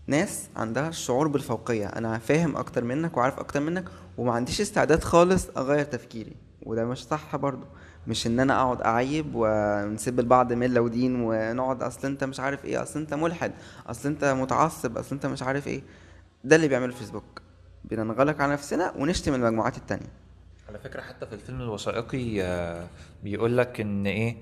[0.07, 1.87] ناس عندها الشعور بالفوقية.
[1.87, 3.85] أنا فاهم أكتر منك وعارف أكتر منك
[4.17, 6.35] وما عنديش استعداد خالص أغير تفكيري.
[6.65, 7.65] وده مش صح برضو
[8.07, 12.81] مش إن أنا أقعد أعيب ونسيب لبعض مله ودين ونقعد أصل أنت مش عارف إيه
[12.81, 13.51] أصل أنت ملحد
[13.87, 15.81] أصل أنت متعصب أصل أنت مش عارف إيه.
[16.43, 17.41] ده اللي بيعمله الفيسبوك
[17.83, 20.09] بننغلق على نفسنا ونشتم المجموعات التانية.
[20.69, 22.87] على فكرة حتى في الفيلم الوثائقي آه،
[23.23, 24.37] بيقول لك إن إيه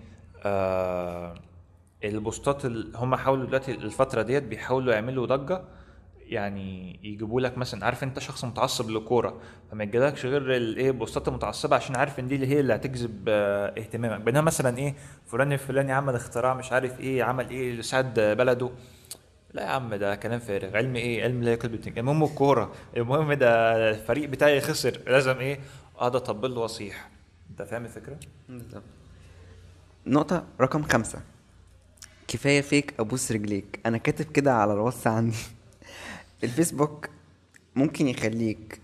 [0.46, 1.36] آه،
[2.04, 5.62] البوستات هم حاولوا دلوقتي الفترة ديت بيحاولوا يعملوا ضجة
[6.34, 9.42] يعني يجيبوا لك مثلا عارف أنت شخص متعصب للكورة
[9.72, 13.74] فما يجيلكش غير الايه البوستات المتعصبة عشان عارف إن دي اللي هي اللي هتجذب آه،
[13.80, 14.22] اهتمامك.
[14.22, 14.96] بينما مثلا إيه
[15.28, 18.70] فلان الفلاني عمل اختراع مش عارف إيه عمل إيه لساعد بلده.
[19.54, 20.78] لا يا عم ده كلام فارغ.
[20.78, 22.72] علم إيه؟ علم لا ياكل المهم الكورة.
[22.98, 25.00] المهم ده الفريق بتاعي خسر.
[25.08, 25.60] لازم إيه؟
[25.96, 27.10] أقعد أطبل له واصيح
[27.50, 28.18] أنت فاهم الفكرة؟
[28.50, 28.84] بالظبط.
[30.08, 31.20] نقطة رقم خمسة.
[32.28, 33.80] كفاية فيك أبوس رجليك.
[33.86, 35.38] أنا كاتب كده على الوصف عندي.
[36.44, 37.10] الفيسبوك
[37.76, 38.80] ممكن يخليك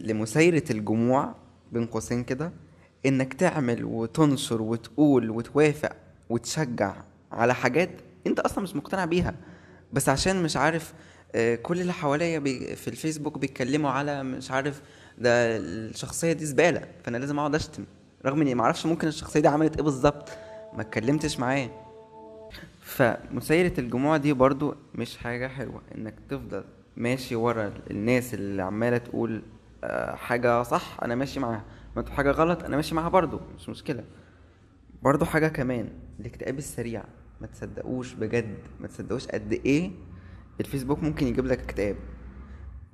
[0.00, 1.34] لمسايرة الجموع
[1.72, 2.52] بين قوسين كده
[3.06, 5.96] إنك تعمل وتنشر وتقول وتوافق
[6.30, 6.94] وتشجع
[7.32, 7.90] على حاجات
[8.26, 9.34] أنت أصلا مش مقتنع بيها.
[9.92, 10.92] بس عشان مش عارف
[11.34, 12.40] آه، كل اللي حواليا
[12.74, 14.82] في الفيسبوك بيتكلموا على مش عارف
[15.18, 17.84] ده الشخصية دي زبالة فأنا لازم أقعد أشتم.
[18.26, 20.28] رغم إني معرفش ممكن الشخصية دي عملت إيه بالظبط
[20.74, 21.70] ما اتكلمتش معاه
[22.80, 26.64] فمسايرة الجموع دي برضو مش حاجة حلوة إنك تفضل
[26.96, 29.42] ماشي ورا الناس اللي عمالة تقول
[29.84, 31.64] آه، حاجة صح أنا ماشي معاها.
[31.96, 34.04] ما تقول حاجة غلط أنا ماشي معاها برضو مش مشكلة.
[35.02, 35.88] برضو حاجة كمان
[36.20, 37.04] الاكتئاب السريع
[37.40, 39.90] ما تصدقوش بجد ما تصدقوش قد إيه
[40.60, 41.96] الفيسبوك ممكن يجيب لك اكتئاب.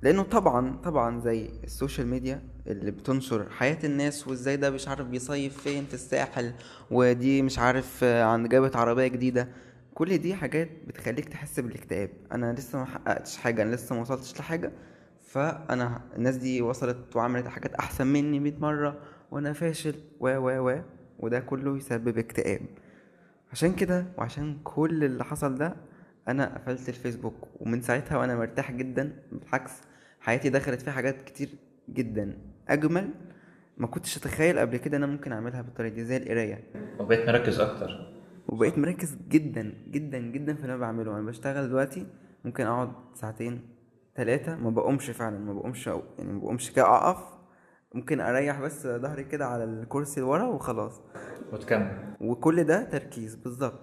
[0.01, 5.57] لأنه طبعا طبعا زي السوشيال ميديا اللي بتنشر حياة الناس وإزاي ده مش عارف بيصيف
[5.61, 6.53] فين في الساحل
[6.91, 9.47] ودي مش عارف عند جابت عربية جديدة.
[9.99, 12.09] كل دي حاجات بتخليك تحس بالاكتئاب.
[12.31, 14.71] أنا لسه ما حققتش حاجة أنا لسه ما وصلتش لحاجة
[15.21, 20.81] فأنا الناس دي وصلت وعملت حاجات أحسن مني 100 مرة وأنا فاشل و و و
[21.19, 22.61] وده كله يسبب اكتئاب.
[23.51, 25.75] عشان كده وعشان كل اللي حصل ده
[26.27, 29.71] أنا قفلت الفيسبوك ومن ساعتها وأنا مرتاح جدا بالعكس
[30.19, 31.49] حياتي دخلت فيها حاجات كتير
[31.89, 32.37] جدا.
[32.69, 33.09] أجمل
[33.77, 36.63] ما كنتش أتخيل قبل كده إن أنا ممكن أعملها بالطريقة دي زي القراية.
[36.99, 38.18] وبقيت مركز أكتر.
[38.49, 41.11] وبقيت مركز جدا جدا جدا في اللي أنا بعمله.
[41.11, 42.07] أنا بشتغل دلوقتي
[42.45, 43.61] ممكن أقعد ساعتين
[44.15, 47.39] ثلاثة ما بقومش فعلا ما بقومش يعني ما بقومش كده أقف
[47.95, 51.01] ممكن أريح بس ظهري كده على الكرسي اللي ورا وخلاص.
[51.53, 52.15] وتكمل.
[52.21, 53.79] وكل ده تركيز بالظبط.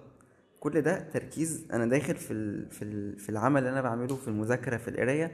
[0.61, 2.71] كل ده تركيز أنا داخل في ال...
[2.71, 3.19] في ال...
[3.19, 5.33] في العمل اللي أنا بعمله في المذاكرة في القراية.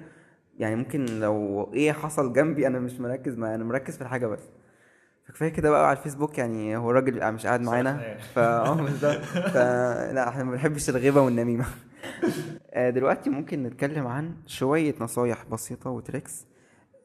[0.59, 4.49] يعني ممكن لو إيه حصل جنبي أنا مش مركز مع أنا مركز في الحاجة بس.
[5.25, 8.17] فكفاية كده بقى على الفيسبوك يعني هو الراجل مش قاعد معانا.
[8.35, 9.21] فا آه بالظبط.
[9.23, 11.65] فلا إحنا ما بنحبش الغيبة والنميمة.
[12.75, 16.47] آه، دلوقتي ممكن نتكلم عن شوية نصايح بسيطة وتريكس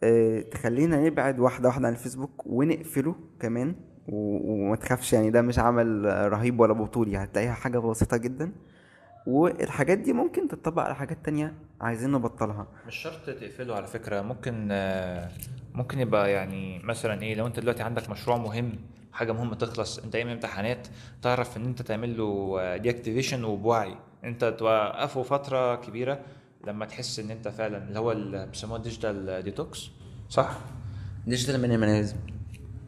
[0.04, 3.76] آه، تخلينا نبعد واحدة واحدة عن الفيسبوك ونقفله كمان.
[4.08, 8.52] وما تخافش يعني ده مش عمل رهيب ولا بطولي هتلاقيها حاجة بسيطة جدا.
[9.28, 12.68] والحاجات دي ممكن تطبق على حاجات تانية عايزين نبطلها.
[12.88, 15.30] مش شرط تقفله على فكرة ممكن آه،
[15.74, 18.72] ممكن يبقى يعني مثلا إيه لو أنت دلوقتي عندك مشروع مهم
[19.14, 20.88] حاجة مهمة تخلص أنت أيام امتحانات
[21.22, 23.96] تعرف إن أنت تعمل له deactivation وبوعي.
[24.24, 26.20] أنت توقفه فترة كبيرة
[26.68, 29.90] لما تحس إن أنت فعلا اللي هو اللي بيسموه digital detox
[30.30, 30.60] صح؟
[31.28, 32.18] ديجيتال مينيماليزم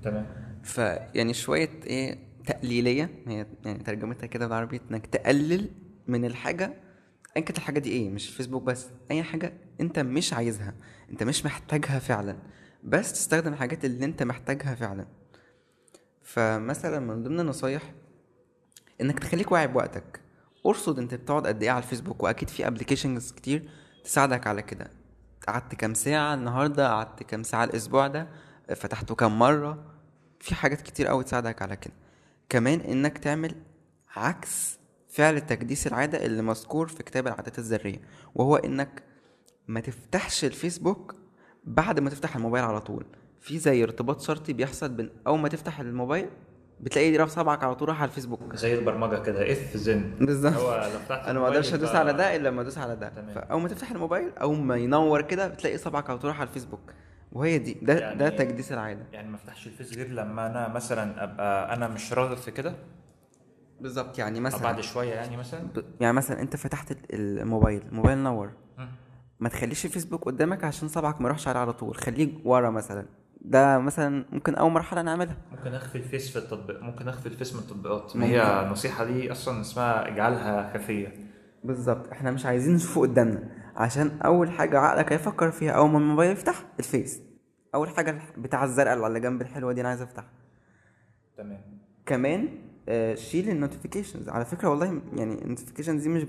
[0.04, 0.26] تمام.
[0.64, 5.70] فيعني شوية إيه تقليلية هي يعني ترجمتها كده بالعربي إنك تقلل
[6.10, 6.74] من الحاجة
[7.38, 10.74] ايا كانت الحاجة دي إيه مش فيسبوك بس اي حاجة أنت مش عايزها
[11.12, 12.38] أنت مش محتاجها فعلا
[12.84, 15.06] بس تستخدم الحاجات اللي أنت محتاجها فعلا.
[16.22, 17.94] فمثلا من ضمن النصايح
[19.02, 20.20] إنك تخليك واعي بوقتك.
[20.66, 23.70] ارصد أنت بتقعد قد إيه على الفيسبوك وأكيد في applications كتير
[24.04, 24.92] تساعدك على كده.
[25.48, 28.28] قعدت كام ساعة النهاردة؟ قعدت كام ساعة الأسبوع ده؟
[28.76, 29.94] فتحته كام مرة؟
[30.40, 31.94] في حاجات كتير قوي تساعدك على كده.
[32.50, 33.56] كمان إنك تعمل
[34.16, 34.79] عكس
[35.20, 38.02] فعل تكديس العادة اللي مذكور في كتاب العادات الذرية
[38.36, 39.04] وهو إنك
[39.68, 41.16] ما تفتحش الفيسبوك
[41.64, 43.06] بعد ما تفتح الموبايل على طول.
[43.40, 46.30] في زي ارتباط شرطي بيحصل بين أول ما تفتح الموبايل
[46.80, 48.56] بتلاقي راب صبعك على طول راح على الفيسبوك.
[48.56, 51.12] زي البرمجة كده اف زن بالظبط.
[51.12, 53.10] أنا ما أقدرش أدوس على ده إلا لما أدوس على ده.
[53.10, 53.34] تمام.
[53.34, 56.94] فأول ما تفتح الموبايل أول ما ينور كده بتلاقي صبعك على طول راح على الفيسبوك.
[57.32, 59.06] وهي دي ده يعني- ده تكديس العادة.
[59.14, 62.74] يعني ما افتحش الفيس غير لما أنا مثلا أبقى أنا مش راغب في كده؟
[63.82, 64.20] بالظبط.
[64.20, 66.98] يعني مثلا بعد شوية يعني مثلا؟ ب- يعني مثلا أنت فتحت ال-
[67.40, 68.52] الموبايل الموبايل نور.
[69.40, 71.96] ما تخليش الفيسبوك قدامك عشان صبعك ما يروحش عليه على طول.
[71.96, 73.06] خليه ورا مثلا.
[73.42, 77.60] ده مثلا ممكن أول مرحلة نعملها ممكن أخفي الفيس في التطبيق ممكن أخفي الفيس من
[77.60, 78.16] التطبيقات.
[78.16, 78.26] ما.
[78.26, 81.14] هي النصيحة دي أصلا اسمها اجعلها خفية.
[81.64, 82.08] بالظبط.
[82.12, 83.50] إحنا مش عايزين نشوفه قدامنا.
[83.76, 87.22] عشان أول حاجة عقلك هيفكر فيها أول ما الموبايل يفتح الفيس.
[87.76, 90.30] أول حاجة بتاع الزرقاء اللي على جنب الحلوة دي أنا عايز أفتحها.
[91.38, 91.62] تمام.
[92.06, 92.50] كمان
[93.16, 96.24] شيل ال notifications على فكرة والله يعني ال notifications دي مش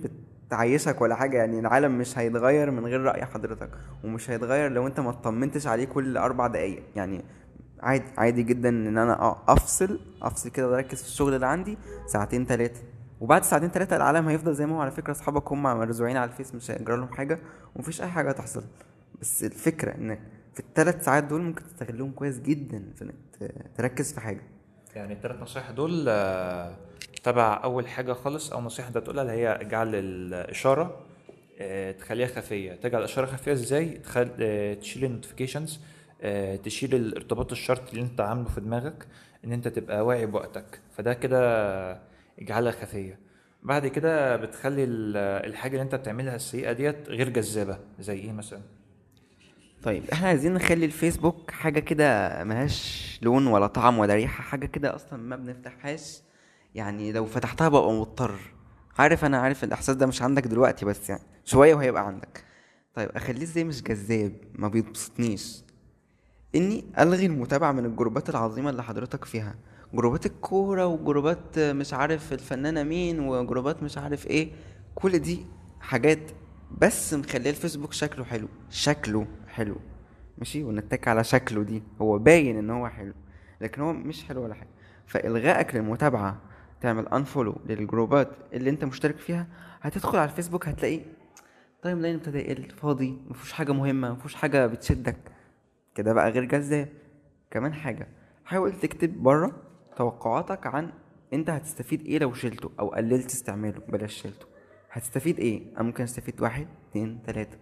[0.47, 3.71] بتعيشك ولا حاجة يعني العالم مش هيتغير من غير رأي حضرتك
[4.05, 6.83] ومش هيتغير لو انت ما اطمنتش عليه كل أربع دقايق.
[6.97, 7.25] يعني
[7.81, 12.81] عادي عادي جدا إن أنا أفصل أفصل كده وأركز في الشغل اللي عندي ساعتين ثلاثة
[13.21, 14.81] وبعد ساعتين ثلاثة العالم هيفضل زي ما هو.
[14.81, 17.39] على فكرة أصحابك هم مرزوعين على الفيس مش هيجرى لهم حاجة
[17.77, 18.65] ومفيش أي حاجة هتحصل.
[19.21, 20.21] بس الفكرة انك
[20.55, 23.15] في الثلاث ساعات دول ممكن تستغلهم كويس جدا في إنك
[23.77, 24.41] تركز في حاجة.
[24.97, 26.75] يعني الثلاث نصايح دول آه،
[27.23, 31.01] تبع أول حاجة خالص أو نصيحة أنت تقولها اللي هي اجعل الإشارة
[31.61, 32.73] آه، تخليها خفية.
[32.73, 34.31] تجعل الإشارة خفية إزاي؟ تخل...
[34.41, 35.81] آه، تشيل ال notifications
[36.65, 39.07] تشيل الارتباط الشرطي اللي أنت عامله في دماغك
[39.45, 40.81] إن أنت تبقى واعي بوقتك.
[40.97, 41.41] فده كده
[42.39, 43.19] اجعلها خفية.
[43.63, 45.17] بعد كده بتخلي ال-
[45.51, 48.61] الحاجة اللي أنت بتعملها السيئة ديت غير جذابة زي إيه مثلا؟
[49.83, 54.95] طيب إحنا عايزين نخلي الفيسبوك حاجة كده ملهاش لون ولا طعم ولا ريحة حاجة كده
[54.95, 56.23] أصلا ما بنفتحهاش.
[56.75, 58.35] يعني لو فتحتها ببقى مضطر.
[58.99, 62.45] عارف أنا عارف الإحساس ده مش عندك دلوقتي بس يعني شوية وهيبقى عندك.
[62.95, 65.63] طيب أخليه إزاي مش جذاب؟ ما بيبسطنيش.
[66.55, 69.55] إني ألغي المتابعة من الجروبات العظيمة اللي حضرتك فيها.
[69.95, 74.53] جروبات الكورة وجروبات مش عارف الفنانة مين وجروبات مش عارف إيه.
[74.95, 75.47] كل دي
[75.81, 76.31] حاجات
[76.79, 78.49] بس مخلية الفيسبوك شكله حلو.
[78.71, 79.27] شكله.
[79.61, 79.77] حلو
[80.39, 83.13] ماشي؟ ونتك على شكله دي هو باين إن هو حلو
[83.61, 84.69] لكن هو مش حلو ولا حاجة.
[85.07, 86.37] فإلغائك للمتابعة
[86.81, 89.47] تعمل انفولو للجروبات اللي أنت مشترك فيها
[89.83, 91.01] هتدخل على الفيسبوك هتلاقي
[91.83, 95.17] timeline ابتدى يقل فاضي مفيهوش حاجة مهمة مفيهوش حاجة بتشدك.
[95.95, 96.89] كده بقى غير جذاب.
[97.51, 98.09] كمان حاجة
[98.45, 99.53] حاول تكتب بره
[99.97, 100.91] توقعاتك عن
[101.33, 104.47] أنت هتستفيد إيه لو شلته أو قللت استعماله بلاش شلته.
[104.93, 107.57] هتستفيد إيه؟ أنا ممكن أستفيد واحد اتنين تلاتة.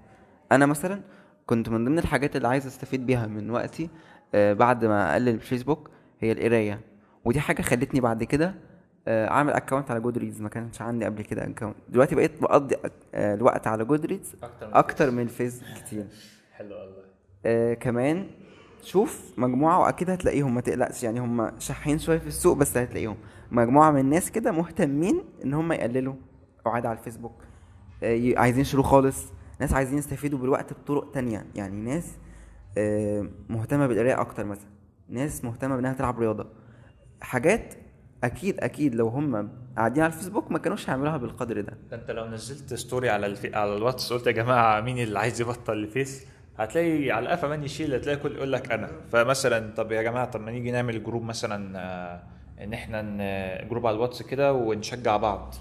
[0.53, 1.03] أنا مثلا
[1.49, 3.91] كنت من ضمن الحاجات اللي عايز أستفيد بيها من وقتي
[4.35, 6.81] آه بعد ما أقلل الفيسبوك هي القراية.
[7.25, 8.55] ودي حاجة خلتني بعد كده
[9.09, 12.77] آه أعمل account على Goodreads ما كانش عندي قبل كده account دلوقتي بقيت بقضي
[13.15, 16.07] آه الوقت على جودريدز أكتر من أكتر من الفيس كتير.
[16.57, 17.75] حلو والله.
[17.75, 18.27] كمان
[18.83, 20.55] شوف مجموعة وأكيد هتلاقيهم.
[20.55, 23.17] ما تقلقش يعني هم شحين شوية في السوق بس هتلاقيهم.
[23.51, 26.15] مجموعة من الناس كده مهتمين إن هم يقللوا
[26.65, 27.35] قعاد على الفيسبوك.
[28.37, 29.38] عايزين يشيلوه خالص.
[29.61, 31.47] ناس عايزين يستفيدوا بالوقت بطرق تانية.
[31.55, 32.16] يعني ناس
[32.79, 34.68] آه مهتمة بالقراية أكتر مثلا.
[35.09, 36.47] ناس مهتمة بإنها تلعب رياضة.
[37.21, 37.75] حاجات
[38.25, 41.73] أكيد أكيد لو هم قاعدين على الفيسبوك ما كانوش هيعملوها بالقدر ده.
[41.90, 43.57] ده أنت لو نزلت story على الفي...
[43.57, 46.27] على الواتس قلت يا جماعة مين اللي عايز يبطل الفيس؟
[46.59, 48.90] هتلاقي على قفا من يشيل هتلاقي كل يقول لك أنا.
[49.12, 52.23] فمثلا طب يا جماعة طب ما نيجي نعمل group مثلا آه،
[52.64, 53.03] إن إحنا
[53.64, 55.55] group على الواتس كده ونشجع بعض.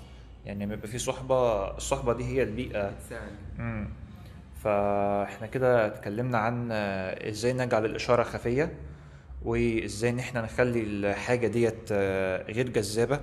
[0.48, 2.94] يعني لما يبقى في صحبة الصحبة دي هي البيئة.
[3.60, 3.90] امم
[4.64, 8.74] فاحنا كده اتكلمنا عن إزاي نجعل الإشارة خفية
[9.44, 11.92] وازاي إن إحنا نخلي الحاجة ديت
[12.52, 13.20] غير جذابة.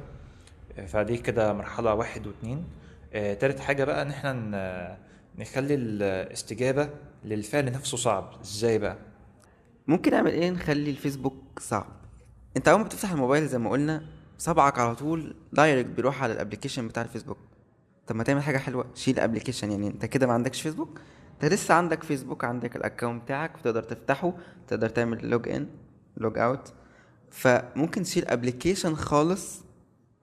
[0.86, 2.64] فدي كده مرحلة واحد واتنين.
[3.12, 4.98] آه، تالت حاجة بقى إن إحنا
[5.38, 6.90] نخلي الاستجابة
[7.24, 8.40] للفعل نفسه صعب.
[8.42, 8.96] إزاي بقى؟
[9.86, 11.86] ممكن نعمل إيه نخلي الفيسبوك صعب؟
[12.56, 14.02] أنت أول ما بتفتح الموبايل زي ما قلنا
[14.44, 17.38] صبعك على طول direct بيروح على ال application بتاع الفيسبوك.
[18.06, 21.00] طب ما تعمل حاجة حلوة شيل ال application يعني انت كده ما عندكش فيسبوك؟
[21.34, 24.32] انت لسه عندك فيسبوك عندك ال account بتاعك فتقدر تفتحه
[24.68, 25.66] تقدر تعمل log in
[26.16, 26.72] log out
[27.30, 29.64] فممكن تشيل application خالص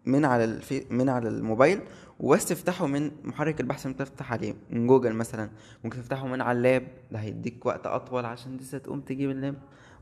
[0.06, 0.86] من على الفي...
[0.90, 1.82] من على الموبايل
[2.20, 4.54] وبس تفتحه من محرك البحث اللي انت تفتح عليه.
[4.70, 5.50] من جوجل مثلا.
[5.84, 6.88] ممكن تفتحه من على ال lap.
[7.12, 9.56] ده هيديك وقت أطول عشان لسه تقوم تجيب ال lap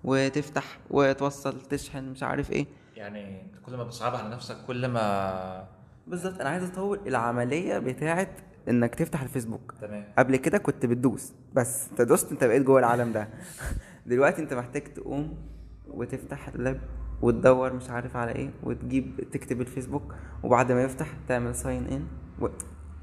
[0.04, 2.66] وتفتح وتوصل تشحن مش عارف إيه.
[3.00, 5.68] يعني انت كل ما بتصعبها على نفسك كل ما
[6.08, 8.28] بالظبط أنا عايز اطول العملية بتاعه
[8.70, 9.74] إنك تفتح الفيسبوك.
[9.82, 10.06] تمام.
[10.18, 13.28] قبل كده كنت بتدوس بس أنت دوست أنت بقيت جوه العالم ده.
[14.06, 15.38] دلوقتي أنت محتاج تقوم
[15.88, 16.82] وتفتح ال lap
[17.22, 22.08] وتدور مش عارف على إيه وتجيب تكتب الفيسبوك وبعد ما يفتح تعمل sign in
[22.42, 22.48] و...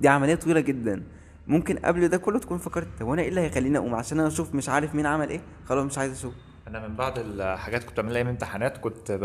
[0.01, 1.03] دي عملية طويلة جدا.
[1.47, 4.55] ممكن قبل ده كله تكون فكرت طب وأنا إيه اللي هيخليني أقوم؟ عشان أنا أشوف
[4.55, 6.35] مش عارف مين عمل إيه خلاص مش عايز أشوف.
[6.69, 9.25] أنا من بعض الحاجات كنت بعملها أيام امتحانات كنت ب...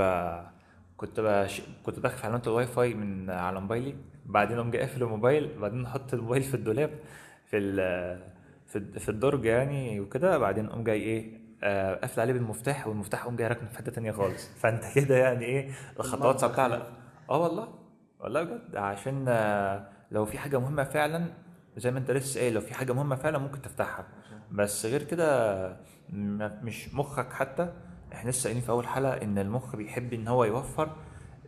[1.02, 1.62] كنت بش...
[1.84, 6.14] كنت بخفي علامات الواي فاي من على موبايلي بعدين أقوم جاي قافل الموبايل بعدين أحط
[6.14, 6.92] الموبايل في الدولاب
[7.46, 7.76] في ال...
[8.68, 13.36] في في الدرج يعني وكده بعدين أقوم جاي إيه آه، قافل عليه بالمفتاح والمفتاح أقوم
[13.36, 14.50] جاي راكنه في حتة تانية خالص.
[14.62, 16.88] فأنت كده يعني إيه الخطوات ثابته على
[17.30, 17.68] آه والله
[18.20, 18.76] والله بجد.
[18.76, 21.26] عشان آه، لو في حاجة مهمة فعلا
[21.78, 24.06] زي ما أنت لسه قايل لو في حاجة مهمة فعلا ممكن تفتحها.
[24.52, 25.78] بس غير كده
[26.64, 27.74] مش مخك حتى.
[28.22, 30.90] إحنا لسه قايلين في اول حلقة إن المخ بيحب إن هو يوفر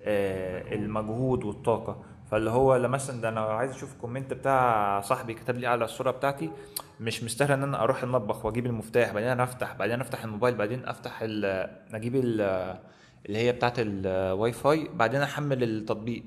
[0.03, 2.03] آه، المجهود والطاقة.
[2.31, 6.11] فاللي هو مثلا ده أنا عايز أشوف ال comment بتاع صاحبي كتب لي على الصورة
[6.11, 6.51] بتاعتي
[6.99, 10.85] مش مستاهل إن أنا أروح المطبخ وأجيب المفتاح بعدين أنا أفتح بعدين أفتح الموبايل بعدين
[10.85, 11.19] أفتح
[11.93, 12.41] أجيب ال-
[13.25, 16.23] اللي هي بتاعت الواي فاي بعدين أحمل التطبيق.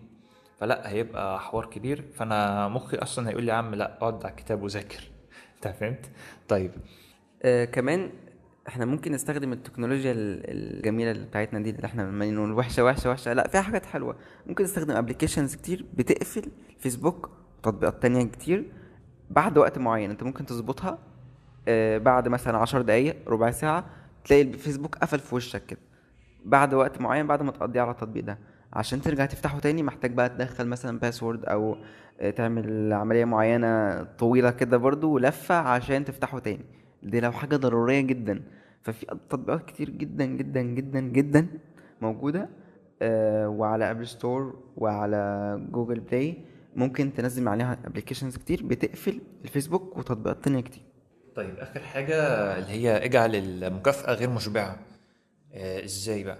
[0.60, 2.04] فلا هيبقى حوار كبير.
[2.14, 5.00] فأنا مخي أصلا هيقول لي يا عم لا اقعد على الكتاب وذاكر.
[5.56, 6.10] أنت فهمت؟
[6.48, 6.70] طيب.
[7.42, 8.10] آه كمان
[8.68, 10.42] إحنا ممكن نستخدم التكنولوجيا ال-
[10.76, 13.32] الجميلة اللي بتاعتنا دي اللي إحنا عمالين نقول وحشة وحشة وحشة.
[13.32, 14.16] لا فيها حاجات حلوة.
[14.46, 18.72] ممكن نستخدم applications كتير بتقفل الفيسبوك وتطبيقات تانية كتير
[19.30, 20.10] بعد وقت معين.
[20.10, 20.98] انت ممكن تظبطها
[21.68, 23.84] آه بعد مثلا عشر دقايق ربع ساعة
[24.24, 25.80] تلاقي الفيسبوك قفل في وشك كده.
[26.44, 28.38] بعد وقت معين بعد ما تقضيه على التطبيق ده.
[28.72, 31.76] عشان ترجع تفتحه تاني محتاج بقى تدخل مثلا password أو
[32.20, 36.64] آه، تعمل عملية معينة طويلة كده برضو ولفة عشان تفتحه تاني.
[37.06, 38.42] دي لو حاجة ضرورية جدا.
[38.82, 41.46] ففي تطبيقات كتير جدا جدا جدا جدا
[42.00, 42.48] موجودة
[43.02, 46.36] آه، وعلى Apple Store وعلى Google Play
[46.76, 50.82] ممكن تنزل عليها applications كتير بتقفل الفيسبوك وتطبيقات تانية كتير.
[51.34, 52.14] طيب آخر حاجة
[52.58, 54.78] اللي هي اجعل المكافأة غير مشبعة.
[55.52, 56.38] آه إزاي بقى؟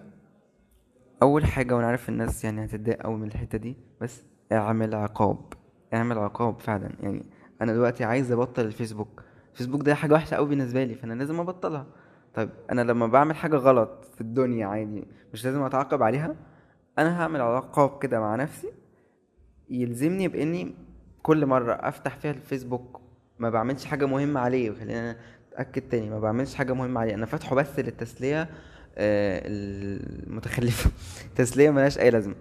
[1.23, 5.53] أول حاجة وأنا عارف الناس يعني هتتضايق قوي من الحتة دي بس اعمل عقاب.
[5.95, 6.91] اعمل عقاب فعلا.
[7.01, 7.23] يعني
[7.63, 9.23] أنا دلوقتي عايز أبطل الفيسبوك.
[9.57, 11.87] الفيسبوك ده حاجة وحشة قوي بالنسبة لي فأنا لازم أبطلها.
[12.35, 16.35] طيب أنا لما بعمل حاجة غلط في الدنيا عادي مش لازم أتعاقب عليها
[16.99, 18.69] أنا هعمل عقاب كده مع نفسي
[19.71, 20.75] يلزمني بإني
[21.23, 23.01] كل مرة أفتح فيها الفيسبوك
[23.39, 25.17] ما بعملش حاجة مهمة عليه خلينا
[25.53, 27.15] أتأكد تاني ما بعملش حاجة مهمة عليه.
[27.15, 28.43] أنا فاتحه بس للتسلية
[28.99, 30.91] آه، المتخلفة.
[31.37, 32.35] تسلية ملهاش أي لازمة.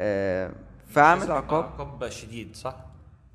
[0.00, 0.52] آه،
[0.86, 2.86] فأعمل عقاب عقاب شديد صح؟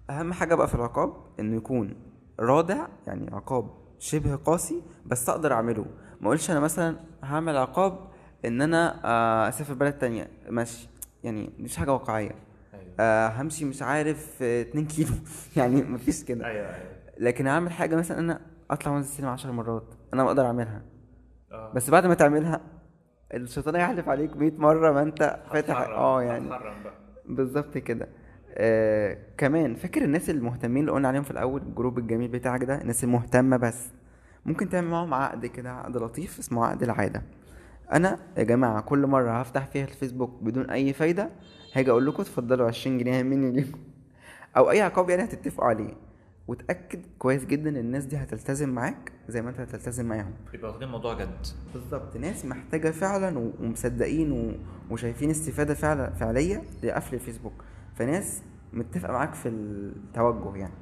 [0.10, 1.95] أهم حاجة بقى في العقاب إنه يكون
[2.39, 5.86] رادع يعني عقاب شبه قاسي بس أقدر أعمله.
[6.22, 8.00] ما أقولش أنا مثلا هعمل عقاب
[8.46, 10.28] إن أنا آه، أسافر بلد تانية.
[10.50, 10.89] ماشي
[11.24, 12.32] يعني مش حاجة واقعية.
[12.74, 12.94] أيوه.
[13.00, 15.13] آه، همشي مش عارف آه، 2 كيلو.
[15.58, 16.46] يعني مفيش كده.
[16.46, 16.89] أيوه أيوه.
[17.17, 18.41] لكن اعمل حاجة مثلا أنا
[18.72, 19.84] أطلع وأنزل السينما 10 مرات.
[20.14, 20.82] أنا بقدر أعملها.
[21.51, 21.72] آه.
[21.74, 22.62] بس بعد ما تعملها
[23.34, 25.78] الشيطان يحلف عليك 100 مرة ما أنت فاتح.
[25.80, 26.49] آه يعني.
[27.26, 28.08] بالظبط كده.
[28.56, 33.04] آه كمان فاكر الناس المهتمين اللي قلنا عليهم في الأول الجروب الجميل بتاعك ده؟ الناس
[33.04, 33.88] المهتمة بس.
[34.45, 37.22] ممكن تعمل معاهم عقد كده عقد لطيف اسمه عقد العادة.
[37.91, 41.30] أنا يا جماعة كل مرة هفتح فيها الفيسبوك بدون أي فايدة
[41.74, 43.80] هاجي أقول لكم اتفضلوا 20 جنيه مني ليكم.
[44.58, 45.93] أو أي عقاب يعني هتتفقوا عليه.
[46.47, 50.32] وتأكد كويس جدا إن الناس دي هتلتزم معاك زي ما أنت هتلتزم معاهم.
[50.54, 51.47] يبقى واخدين الموضوع جد.
[51.74, 52.18] بالظبط.
[52.18, 57.54] ناس محتاجة فعلا ومصدقين وشايفين استفادة فعلا فعلية لقفل الفيسبوك.
[58.02, 58.43] فناس
[58.74, 60.74] متفقة معاك في التوجه يعني.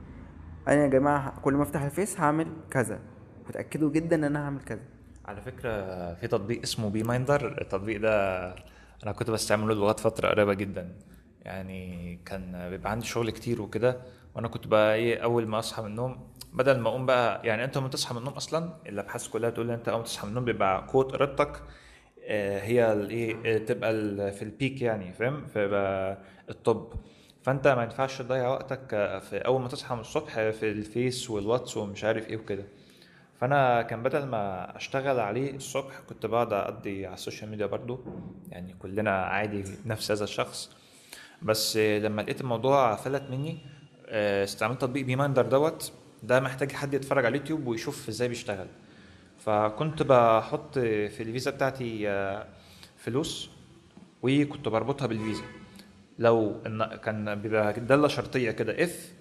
[0.68, 3.00] أنا يا جماعة كل ما أفتح الفيس هعمل كذا.
[3.48, 4.80] وتأكدوا جدا إن أنا هعمل كذا.
[5.26, 5.72] على فكرة
[6.14, 8.46] في تطبيق اسمه Beeminder التطبيق ده
[9.04, 10.96] أنا كنت بستعمله لغاية فترة قريبة جدا.
[11.42, 13.98] يعني كان بيبقى عندي شغل كتير وكده.
[14.36, 17.78] وأنا كنت بقى إيه أول ما أصحى من النوم بدل ما أقوم بقى يعني أنت
[17.78, 20.46] لما تصحى من النوم أصلا الأبحاث كلها تقول لي أنت أول ما تصحى من النوم
[20.46, 21.62] بيبقى إرادتك
[22.32, 23.92] آه، هي الإيه آه، تبقى
[24.32, 26.18] في ال peak يعني فاهم؟ فيبقى
[26.50, 26.94] الطب.
[27.44, 28.90] فأنت ما ينفعش تضيع وقتك
[29.30, 32.64] في أول ما تصحى من الصبح في الفيس والواتس ومش عارف إيه وكده.
[33.42, 38.00] فأنا كان بدل ما أشتغل عليه الصبح كنت بقعد أقضي على السوشيال ميديا برضو.
[38.50, 40.76] يعني كلنا عادي نفس هذا الشخص.
[41.42, 43.58] بس لما لقيت الموضوع فلت مني
[44.08, 45.92] آه، استعملت تطبيق Beeminder دوت.
[46.24, 48.68] ده محتاج حد يتفرج على اليوتيوب ويشوف إزاي بيشتغل.
[49.38, 52.48] فكنت بحط في الفيزا بتاعتي آه،
[52.98, 53.50] فلوس
[54.22, 55.44] وكنت بربطها بالفيزا.
[56.20, 59.12] لو إن كان بيبقى دالة شرطية كده if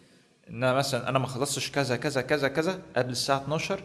[0.51, 3.81] إن أنا مثلا أنا ما خلصتش كذا كذا كذا كذا قبل الساعة 12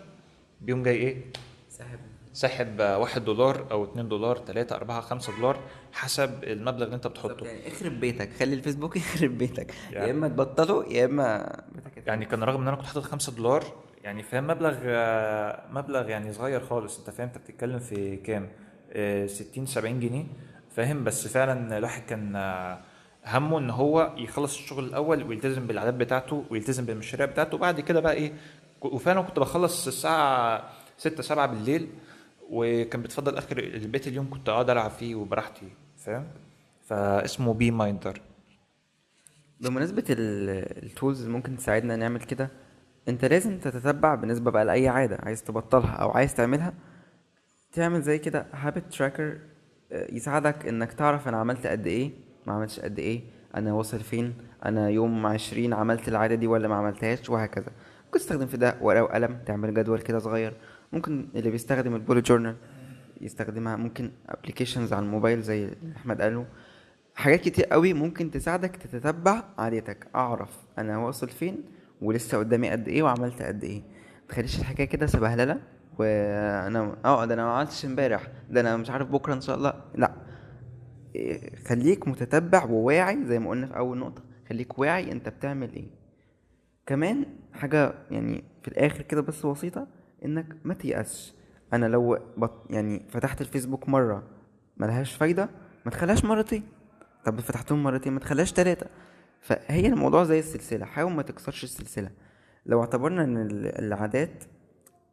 [0.61, 1.23] بيقوم جاي إيه؟
[1.69, 1.99] ساحب.
[2.33, 5.59] ساحب آه، واحد دولار أو اتنين دولار تلاتة أربعة خمسة دولار
[5.91, 7.45] حسب المبلغ اللي أنت بتحطه.
[7.45, 9.73] يعني اخرب بيتك خلي الفيسبوك يخرب بيتك.
[9.91, 11.59] يعني- يا إما تبطله يا إما.
[12.07, 13.63] يعني كان رغم إن أنا كنت حاطط خمسة دولار
[14.03, 16.99] يعني فاهم مبلغ آه، مبلغ يعني صغير خالص.
[16.99, 18.49] أنت فاهم أنت بتتكلم في كام؟
[18.93, 20.25] آه، 60 70 جنيه.
[20.75, 22.79] فاهم؟ بس فعلا الواحد كان آه،
[23.25, 27.55] همه إن هو يخلص الشغل الأول ويلتزم بالعادات بتاعته ويلتزم بالمشاريع بتاعته.
[27.55, 28.33] وبعد كده بقى إيه؟
[28.81, 30.63] وفعلا كنت بخلص الساعة
[30.97, 31.89] 6 7 بالليل
[32.49, 35.67] وكان بتفضل آخر البيت اليوم كنت أقعد ألعب فيه وبراحتي
[35.97, 36.27] فاهم؟
[36.87, 38.21] فاسمه Beeminder
[39.59, 42.49] بمناسبة ال tools اللي ممكن تساعدنا نعمل كده
[43.07, 46.73] أنت لازم تتتبع بالنسبة بقى لأي عادة عايز تبطلها أو عايز تعملها.
[47.73, 48.45] تعمل زي كده
[48.97, 49.19] tracker
[49.91, 52.11] آه، يساعدك إنك تعرف أنا عملت قد إيه.
[52.47, 53.21] ما عملتش قد إيه
[53.55, 54.33] أنا واصل فين
[54.65, 57.71] أنا يوم عشرين عملت العادة دي ولا ما عملتهاش وهكذا.
[58.05, 60.53] ممكن تستخدم في ده ورقة وقلم تعمل جدول كده صغير.
[60.93, 62.55] ممكن اللي بيستخدم ال bullet journal
[63.21, 63.75] يستخدمها.
[63.75, 66.45] ممكن applications على الموبايل زي أحمد قاله.
[67.15, 70.07] حاجات كتير قوي ممكن تساعدك تتتبع عادتك.
[70.15, 71.63] أعرف أنا واصل فين
[72.01, 73.81] ولسه قدامي قد إيه وعملت قد إيه.
[74.25, 75.59] متخليش الحكاية كده سبهللة.
[75.99, 78.27] وأنا آه ده أنا ما عملتش امبارح.
[78.49, 79.73] ده أنا مش عارف بكرة إن شاء الله.
[79.95, 80.11] لأ.
[81.67, 85.87] خليك متتبع وواعي زي ما قلنا في أول نقطة خليك واعي أنت بتعمل إيه.
[86.85, 89.87] كمان حاجة يعني في الآخر كده بس بسيطة
[90.25, 91.33] إنك ما تيأسش.
[91.73, 94.23] أنا لو بط يعني فتحت الفيسبوك مرة
[94.77, 95.49] ملهاش فايدة
[95.85, 96.63] ما تخليهاش مرتين.
[97.25, 98.85] طب فتحتهم مرتين ما تخليهاش تلاتة.
[99.41, 102.09] فهي الموضوع زي السلسلة حاول ما تكسرش السلسلة.
[102.65, 104.43] لو اعتبرنا إن ال- العادات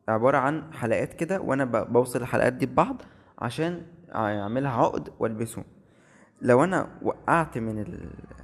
[0.08, 3.02] عبارة عن حلقات كده وأنا بوصل الحلقات دي ببعض
[3.38, 3.82] عشان
[4.14, 5.64] أعملها عقد والبسه
[6.42, 7.84] لو أنا وقعت من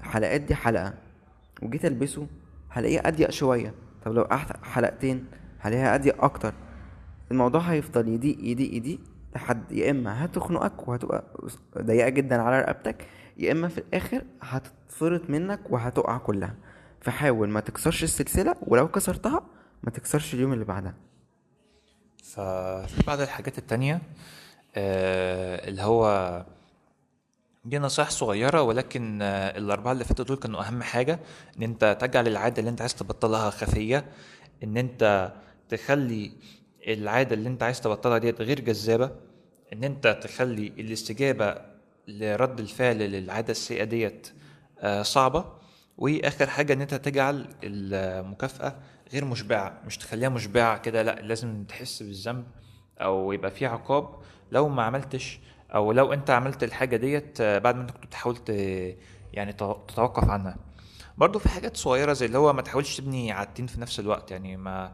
[0.01, 0.95] الحلقات دي حلقة
[1.63, 2.27] وجيت ألبسه
[2.71, 3.75] هلاقيه أضيق شوية.
[4.05, 5.27] طب لو وقعت حلقتين
[5.59, 6.55] هلاقيها أضيق أكتر.
[7.31, 8.99] الموضوع هيفضل يضيق يضيق يضيق
[9.37, 11.25] لحد يا إما هتخنقك وهتبقى
[11.79, 16.55] ضيقة جدا على رقبتك يا إما في الآخر هتتفرط منك وهتقع كلها.
[17.01, 19.47] فحاول ما تكسرش السلسلة ولو كسرتها
[19.83, 20.95] ما تكسرش اليوم اللي بعدها.
[22.25, 24.03] ففي بعض الحاجات التانية
[24.77, 26.07] آه، اللي هو
[27.67, 31.21] دي نصائح صغيرة ولكن آه، الأربعة اللي فاتوا دول كانوا أهم حاجة
[31.59, 34.05] إن أنت تجعل العادة اللي أنت عايز تبطلها خفية
[34.65, 35.33] إن أنت
[35.69, 36.33] تخلي
[36.89, 39.11] العادة اللي أنت عايز تبطلها ديت غير جذابة
[39.73, 41.55] إن أنت تخلي الاستجابة
[42.09, 44.29] لرد الفعل للعادة السيئة ديت
[44.81, 45.57] آه، صعبة.
[45.99, 48.77] وآخر حاجة إن أنت تجعل المكافأة
[49.13, 52.47] غير مشبعة مش تخليها مشبعة كده لأ لازم تحس بالذنب
[53.01, 54.09] أو يبقى في عقاب.
[54.53, 55.41] لو ما عملتش
[55.75, 58.39] أو لو أنت عملت الحاجة ديت آه، بعد ما أنت كنت بتحاول
[59.33, 60.57] يعني تتوقف عنها.
[61.19, 64.31] برضو في حاجات صغيرة زي اللي هو ما تحاولش تبني عادتين في نفس الوقت.
[64.31, 64.93] يعني ما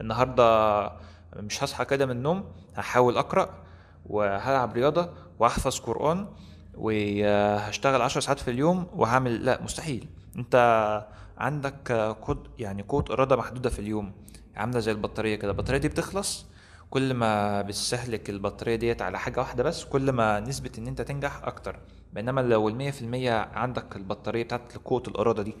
[0.00, 0.92] النهارده
[1.36, 2.44] مش هصحى كده من النوم
[2.76, 3.64] هحاول أقرأ
[4.06, 6.26] وهلعب رياضة وأحفظ قرآن
[6.74, 10.08] وهشتغل عشر ساعات في اليوم وهعمل لا مستحيل.
[10.36, 11.06] أنت
[11.38, 14.12] عندك قد يعني قوه إرادة محدودة في اليوم
[14.56, 15.50] عاملة زي البطارية كده.
[15.50, 16.46] البطارية دي بتخلص
[16.94, 21.44] كل ما بتستهلك البطارية ديت على حاجة واحدة بس كل ما نسبة إن أنت تنجح
[21.44, 21.76] أكتر.
[22.12, 25.54] بينما لو في المية عندك البطارية بتاعت قوة الإرادة دي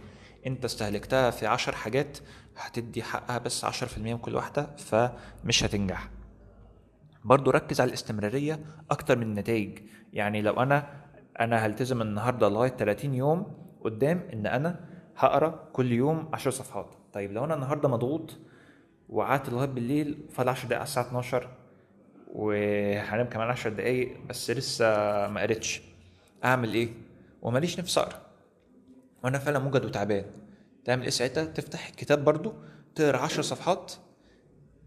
[0.46, 2.18] أنت استهلكتها في عشر حاجات
[2.56, 6.10] هتدي حقها بس عشر في المية من كل واحدة فمش هتنجح.
[7.24, 8.60] برضو ركز على الاستمرارية
[8.90, 9.78] أكتر من النتائج
[10.12, 11.04] يعني لو أنا
[11.40, 13.46] أنا هلتزم النهاردة لغاية 30 يوم
[13.84, 14.80] قدام إن أنا
[15.16, 16.94] هقرأ كل يوم 10 صفحات.
[17.12, 18.38] طيب لو أنا النهاردة مضغوط
[19.08, 21.48] وقعدت لغاية بالليل فاضل 10 دقايق على الساعة 12
[22.32, 24.86] وهنام كمان 10 دقايق بس لسه
[25.28, 25.82] ما قريتش.
[26.44, 26.88] أعمل إيه؟
[27.42, 28.20] وماليش نفس أقرأ.
[29.24, 30.24] وأنا فعلا موجد وتعبان.
[30.84, 32.52] تعمل إيه ساعتها؟ تفتح الكتاب برضو
[32.94, 33.92] تقرأ 10 صفحات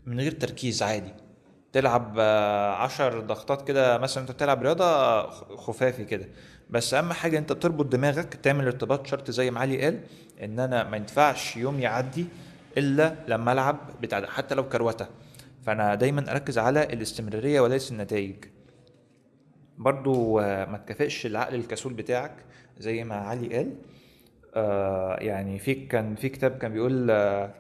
[0.06, 1.14] من غير تركيز عادي.
[1.74, 5.22] تلعب آه، عشر ضغطات كده مثلا أنت بتلعب رياضة
[5.56, 6.30] خفافي كده.
[6.70, 10.00] بس أهم حاجة أنت تربط دماغك تعمل ارتباط شرط زي ما علي قال
[10.44, 12.26] إن أنا ما ينفعش يوم يعدي
[12.78, 15.08] إلا لما ألعب بتاع حتى لو كروتة.
[15.66, 18.36] فأنا دايما أركز على الاستمرارية وليس النتائج.
[19.78, 22.36] برضو آه، ما تكافئش العقل الكسول بتاعك
[22.78, 23.76] زي ما علي قال.
[24.56, 27.54] آه، يعني في كان في كتاب كان بيقول آه،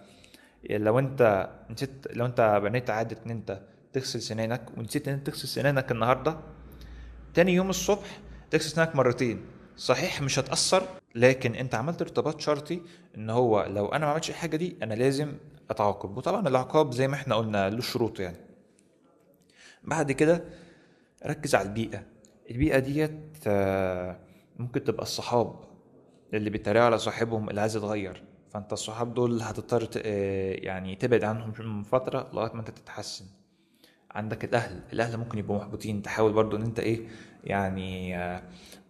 [0.70, 3.62] لو أنت نسيت لو أنت بنيت عادة إن أنت
[3.94, 6.38] تغسل سنانك ونسيت إن أنت تغسل سنانك النهارده
[7.34, 8.20] تاني يوم الصبح
[8.52, 9.42] تغسل سنانك مرتين.
[9.78, 10.84] صحيح مش هتأثر
[11.16, 12.82] لكن أنت عملت ارتباط شرطي
[13.18, 15.34] إن هو لو أنا ما عملتش الحاجة دي أنا لازم
[15.70, 16.18] أتعاقب.
[16.18, 18.38] وطبعا العقاب زي ما إحنا قلنا له شروط يعني.
[19.84, 20.44] بعد كده
[21.26, 22.04] ركز على البيئة.
[22.52, 24.20] البيئة ديت آه،
[24.60, 25.60] ممكن تبقى الصحاب
[26.34, 28.24] اللي بيتريقوا على صاحبهم اللي عايز يتغير.
[28.50, 33.26] فأنت الصحاب دول هتضطر آه، يعني تبعد عنهم من فترة لغاية ما أنت تتحسن.
[34.12, 34.82] عندك الأهل.
[34.94, 37.08] الأهل ممكن يبقوا محبطين تحاول برضو إن أنت إيه
[37.44, 38.44] يعني آه،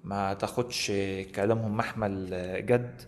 [0.03, 0.91] ما تاخدش
[1.35, 2.29] كلامهم محمل
[2.65, 3.01] جد.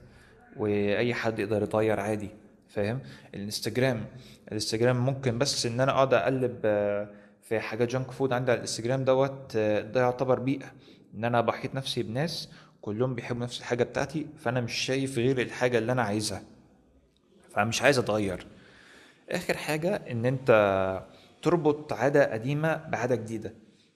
[0.57, 2.29] وأي حد يقدر يطير عادي
[2.69, 2.99] فاهم؟
[3.35, 4.05] الإنستجرام
[4.47, 7.09] الإنستجرام ممكن بس إن أنا أقعد أقلب آه،
[7.43, 10.71] في حاجات جانك فود عندي على الإنستجرام دوت آه، ده يعتبر بيئة.
[11.15, 12.49] إن أنا بحيط نفسي بناس
[12.81, 16.41] كلهم بيحبوا نفس الحاجة بتاعتي فأنا مش شايف غير الحاجة اللي أنا عايزها.
[17.49, 18.47] فمش عايز أتغير.
[19.29, 20.51] آخر حاجة إن أنت
[21.41, 23.53] تربط عادة قديمة بعادة جديدة.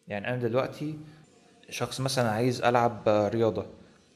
[0.08, 0.99] يعني أنا دلوقتي
[1.70, 3.66] شخص مثلا عايز ألعب رياضة.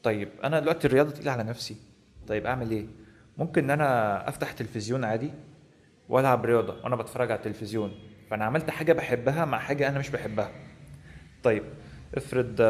[0.02, 1.76] طيب أنا دلوقتي الرياضة تقيلة على نفسي.
[2.28, 2.86] طيب أعمل إيه؟
[3.38, 5.30] ممكن إن أنا أفتح تلفزيون عادي
[6.08, 7.92] وألعب رياضة وأنا بتفرج على التلفزيون
[8.30, 10.50] فأنا عملت حاجة بحبها مع حاجة أنا مش بحبها.
[11.42, 11.62] طيب
[12.14, 12.60] افرض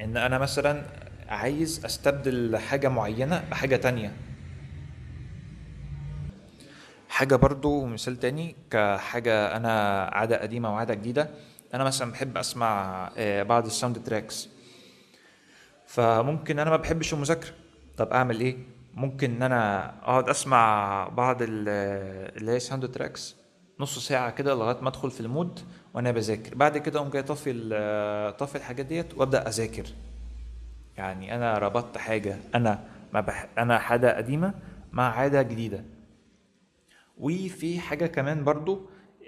[0.00, 0.82] إن أنا مثلا
[1.28, 4.12] عايز أستبدل حاجة معينة بحاجة تانية.
[7.08, 11.30] حاجة برضو مثال تاني كحاجة أنا عادة قديمة وعادة جديدة
[11.74, 14.48] أنا مثلا بحب أسمع آه، بعض ال soundtracks.
[15.86, 17.63] فممكن أنا ما بحبش المذاكرة.
[17.96, 18.56] طب أعمل إيه؟
[18.94, 21.68] ممكن إن أنا أقعد أسمع بعض ال-
[22.38, 23.36] اللي هي soundtracks
[23.80, 25.60] نص ساعة كده لغاية ما أدخل في ال mood
[25.94, 26.54] وأنا بذاكر.
[26.54, 27.52] بعد كده أقوم جاي طافي
[28.38, 29.84] طافي الحاجات ديت وأبدأ أذاكر.
[30.96, 33.46] يعني أنا ربطت حاجة أنا ما بح...
[33.58, 34.54] أنا عادة قديمة
[34.92, 35.84] مع عادة جديدة.
[37.18, 38.80] وفي حاجة كمان برضو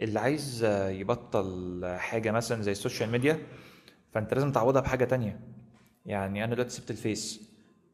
[0.03, 3.39] اللي عايز يبطل حاجة مثلا زي السوشيال ميديا
[4.13, 5.41] فأنت لازم تعوضها بحاجة تانية.
[6.07, 7.46] يعني أنا دلوقتي سبت الفيس.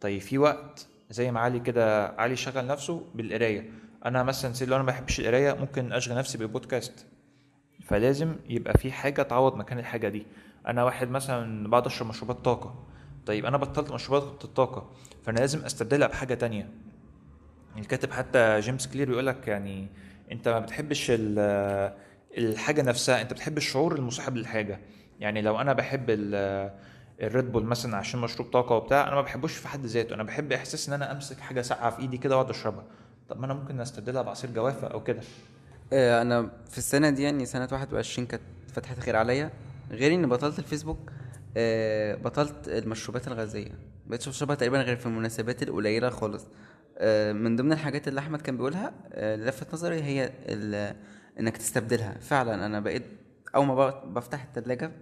[0.02, 3.70] طيب في وقت زي ما علي كده علي شغل نفسه بالقراية.
[4.04, 7.06] أنا مثلا لو أنا ما بحبش القراية ممكن أشغل نفسي بالبودكاست.
[7.84, 10.26] فلازم يبقى في حاجة تعوض مكان الحاجة دي.
[10.66, 12.86] أنا واحد مثلا بقعد أشرب مشروبات طاقة.
[13.26, 14.90] طيب أنا بطلت مشروبات الطاقة
[15.24, 16.68] فأنا لازم أستبدلها بحاجة تانية.
[17.78, 19.88] الكاتب حتى جيمس كلير بيقول لك يعني
[20.32, 21.92] أنت ما بتحبش ال-
[22.38, 24.80] الحاجة نفسها أنت بتحب الشعور المصاحب للحاجة.
[25.20, 26.04] يعني لو أنا بحب
[27.22, 30.14] ال Red Bull مثلا عشان مشروب طاقة وبتاع أنا ما بحبوش في حد ذاته.
[30.14, 32.84] أنا بحب إحساس إن أنا أمسك حاجة ساقعة في إيدي كده وأقعد أشربها.
[33.28, 35.20] طب ما أنا ممكن أستبدلها بعصير جوافة أو كده.
[35.92, 38.42] آه، أنا في السنة دي يعني سنة 21 كانت
[38.72, 39.50] فتحت خير عليا.
[39.90, 41.10] غير اني بطلت الفيسبوك
[41.56, 43.72] آه، بطلت المشروبات الغازية.
[44.06, 46.46] مبقتش بشربها تقريبا غير في المناسبات القليلة خالص.
[46.98, 50.32] آه، من ضمن الحاجات اللي أحمد كان بيقولها اللي لفت نظري هي
[51.40, 52.16] إنك تستبدلها.
[52.20, 53.06] فعلا أنا بقيت
[53.54, 54.92] أول ما بفتح التلاجة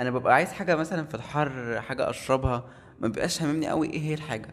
[0.00, 2.64] أنا ببقى عايز حاجة مثلا في الحر حاجة أشربها
[3.00, 4.48] ما بيبقاش هاممني قوي إيه هي الحاجة.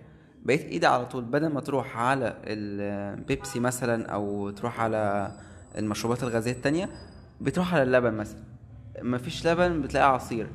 [0.46, 5.32] بقيت إيدي على طول بدل ما تروح على البيبسي مثلا أو تروح على
[5.78, 6.90] المشروبات الغازية التانية
[7.42, 8.44] بتروح على اللبن مثلا.
[9.02, 10.48] مفيش لبن بتلاقي عصير.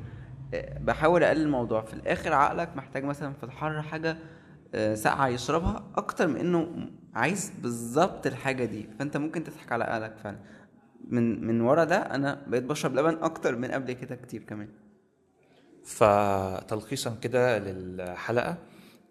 [0.80, 1.80] بحاول أقلل الموضوع.
[1.82, 4.16] في الآخر عقلك محتاج مثلا في الحر حاجة
[4.74, 8.88] آه، ساقعة يشربها أكتر من إنه عايز بالظبط الحاجة دي.
[8.98, 10.36] فأنت ممكن تضحك على عقلك فعلا.
[11.08, 14.68] من من ورا ده أنا بقيت بشرب لبن أكتر من قبل كده كتير كمان.
[15.84, 18.58] فتلخيصا كده للحلقة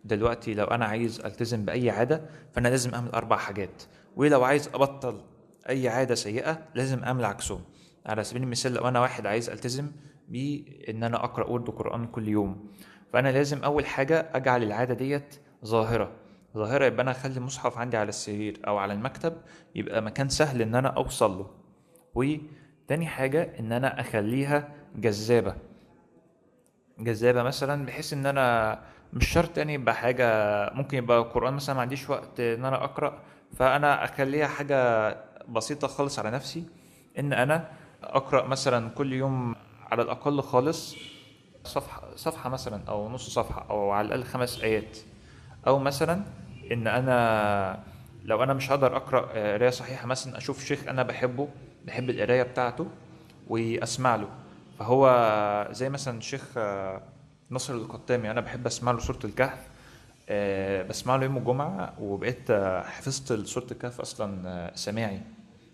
[0.04, 2.22] دلوقتي لو أنا عايز ألتزم بأي عادة
[2.54, 3.84] فأنا لازم أعمل أربع حاجات.
[4.16, 5.22] ولو عايز أبطل
[5.70, 7.62] أي عادة سيئة لازم أعمل عكسهم.
[8.06, 9.92] على سبيل المثال لو أنا واحد عايز ألتزم
[10.28, 12.70] بإن أنا أقرأ ورد قرآن كل يوم
[13.14, 16.12] فأنا لازم أول حاجة أجعل العادة ديت ظاهرة.
[16.58, 19.38] ظاهرة يبقى أنا أخلي المصحف عندي على السرير أو على المكتب
[19.76, 21.65] يبقى مكان سهل إن أنا أوصل له.
[22.16, 25.56] وتاني حاجة إن أنا أخليها جذابة.
[27.00, 28.80] جذابة مثلا بحيث إن أنا
[29.14, 30.26] مش شرط يعني يبقى حاجة
[30.74, 33.20] ممكن يبقى قرآن مثلا ما عنديش وقت إن أنا أقرأ
[33.58, 35.10] فأنا أخليها حاجة
[35.50, 36.64] بسيطة خالص على نفسي.
[37.20, 37.68] إن أنا
[38.04, 39.56] أقرأ مثلا كل يوم
[39.92, 40.96] على الأقل خالص
[41.64, 44.98] صفحة صفحة مثلا أو نص صفحة أو على الأقل خمس آيات.
[45.68, 46.22] أو مثلا
[46.72, 47.84] إن أنا
[48.24, 51.48] لو أنا مش هقدر أقرأ آه، قرايه صحيحة مثلا أشوف شيخ أنا بحبه
[51.86, 52.88] بحب القراية بتاعته
[53.48, 54.28] وأسمع له.
[54.80, 57.02] فهو زي مثلا الشيخ آه،
[57.52, 59.60] نصر القطامي أنا بحب أسمع له سورة الكهف
[60.30, 65.22] آه، بسمع له يوم الجمعة وبقيت آه، حفظت سورة الكهف أصلا سماعي.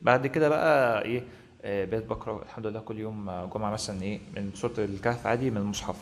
[0.01, 1.23] بعد كده بقى إيه
[1.63, 5.95] بقيت بقرأ الحمد لله كل يوم جمعة مثلا إيه من سورة الكهف عادي من المصحف.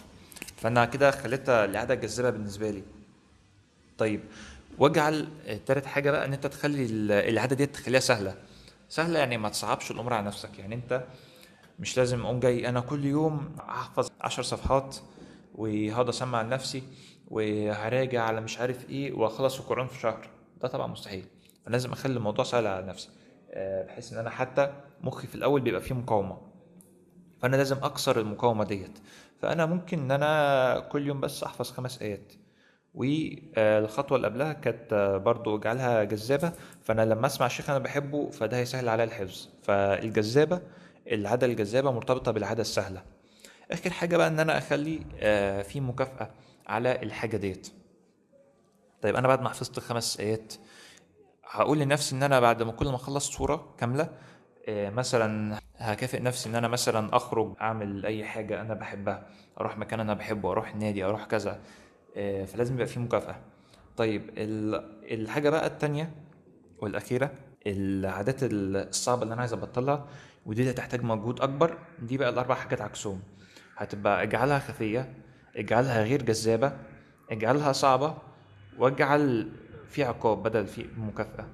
[0.57, 2.83] فأنا كده خليتها العاده جذابة بالنسبة لي.
[3.97, 4.19] طيب
[4.77, 5.27] واجعل
[5.65, 8.35] تالت حاجة بقى إن أنت تخلي ال- العادة دي تخليها سهلة.
[8.89, 10.59] سهله يعني ما تصعبش الأمور على نفسك.
[10.59, 11.03] يعني أنت
[11.79, 14.95] مش لازم أقوم جاي أنا كل يوم أحفظ عشر صفحات
[15.55, 16.83] وهقعد أسمع لنفسي
[17.27, 20.29] وهراجع على مش عارف إيه وأخلص القران في شهر.
[20.61, 21.25] ده طبعا مستحيل.
[21.65, 23.09] فلازم أخلي الموضوع سهل على نفسي.
[23.51, 26.37] آه، بحيث إن أنا حتى مخي في الأول بيبقى فيه مقاومة.
[27.41, 28.99] فأنا لازم أكسر المقاومة ديت.
[29.41, 32.33] فأنا ممكن إن أنا كل يوم بس أحفظ خمس آيات.
[32.95, 38.89] والخطوة اللي قبلها كانت برضو اجعلها جذابة فأنا لما أسمع شيخ أنا بحبه فده هيسهل
[38.89, 39.49] عليا الحفظ.
[39.63, 40.61] فالجذابة
[41.11, 43.01] العادة الجذابة مرتبطة بالعادة السهلة.
[43.71, 46.31] آخر حاجة بقى إن أنا أخلي آه، في مكافأة
[46.67, 47.67] على الحاجة ديت.
[49.01, 50.53] طيب أنا بعد ما حفظت خمس آيات
[51.49, 54.09] هقول لنفسي إن أنا بعد ما كل ما أخلص صوره كاملة
[54.67, 59.27] آه، مثلا هكافئ نفسي إن أنا مثلا أخرج أعمل أي حاجة أنا بحبها
[59.59, 61.59] أروح مكان أنا بحبه أروح النادي أروح كذا.
[62.45, 63.35] فلازم يبقى في مكافأة.
[63.97, 66.11] طيب ال- الحاجة بقى التانية
[66.77, 67.31] والأخيرة
[67.67, 70.07] العادات الصعبة اللي أنا عايز أبطلها
[70.45, 73.19] ودي اللي هتحتاج مجهود أكبر دي بقى الأربع حاجات عكسهم.
[73.77, 75.13] هتبقى اجعلها خفية
[75.55, 76.71] اجعلها غير جذابة
[77.31, 78.17] اجعلها صعبة
[78.77, 79.51] واجعل
[79.89, 81.47] في عقاب بدل في مكافأة.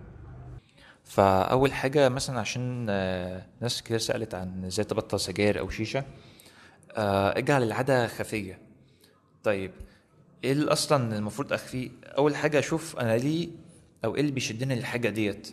[1.04, 6.04] فأول حاجة مثلا عشان آه، ناس كتير سألت عن إزاي تبطل سجاير أو شيشة
[6.98, 8.60] آه، اجعل العادة خفية.
[9.44, 9.72] طيب
[10.46, 13.50] إيه اللي أصلا المفروض أخفيه؟ أول حاجة أشوف أنا ليه
[14.06, 15.48] أو إيه اللي بيشدني للحاجة ديت.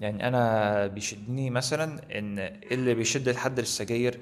[0.00, 4.20] يعني أنا بيشدني مثلا إن إيه اللي بيشد الحد للسجاير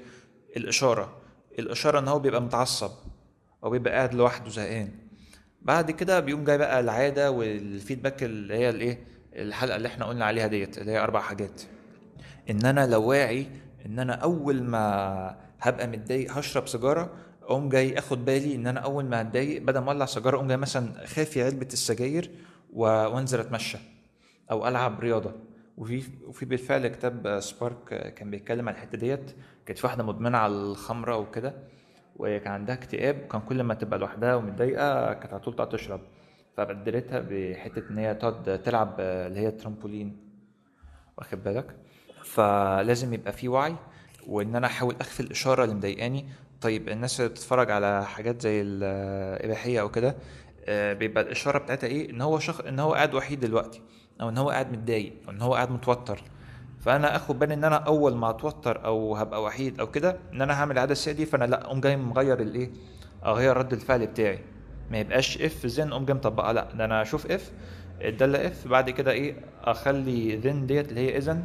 [0.57, 1.17] الإشارة.
[1.59, 2.91] الإشارة إن هو بيبقى متعصب
[3.63, 4.89] أو بيبقى قاعد لوحده زهقان.
[5.61, 9.03] بعد كده بيقوم جاي بقى العادة والفيدباك اللي هي الإيه؟
[9.35, 11.61] الحلقة اللي إحنا قلنا عليها ديت اللي هي أربع حاجات.
[12.49, 13.47] إن أنا لو واعي
[13.85, 17.13] إن أنا أول ما هبقى متضايق هشرب سيجارة
[17.51, 20.57] أقوم جاي أخد بالي إن أنا أول ما أتضايق بدل ما أولع سيجارة أقوم جاي
[20.57, 22.31] مثلا خافي علبة السجاير
[22.73, 23.77] وأنزل أتمشى
[24.51, 25.31] أو ألعب رياضة.
[25.77, 29.31] وفي وفي بالفعل كتاب سبارك كان بيتكلم عن الحتة ديت.
[29.65, 31.53] كانت في واحدة مدمنة على الخمرة وكده
[32.15, 36.01] وكان عندها اكتئاب كان كل ما تبقى لوحدها ومتضايقة كانت على طول تقعد تشرب.
[36.57, 40.17] فبدلتها بحتة إن هي تقعد تلعب اللي هي الترامبولين.
[41.17, 41.75] واخد بالك؟
[42.23, 43.75] فلازم يبقى في وعي
[44.27, 46.25] وإن أنا أحاول أخفي الإشارة اللي مضايقاني
[46.61, 50.15] طيب الناس اللي بتتفرج على حاجات زي الإباحية أو كده
[50.65, 53.81] آه، بيبقى الإشارة بتاعتها إيه؟ إن هو شخص إن هو قاعد وحيد دلوقتي
[54.21, 56.21] أو إن هو قاعد متضايق أو إن هو قاعد متوتر.
[56.79, 60.53] فأنا آخد بالي إن أنا أول ما أتوتر أو هبقى وحيد أو كده إن أنا
[60.53, 62.71] هعمل العادة السيئة دي فأنا لأ أقوم جاي مغير الايه
[63.25, 64.39] أغير رد الفعل بتاعي.
[64.91, 66.53] ما يبقاش إف زين أقوم جاي مطبقها.
[66.53, 67.51] لأ ده أنا أشوف إف
[68.01, 71.43] الداله إف بعد كده إيه؟ أخلي ذن ديت اللي هي إذن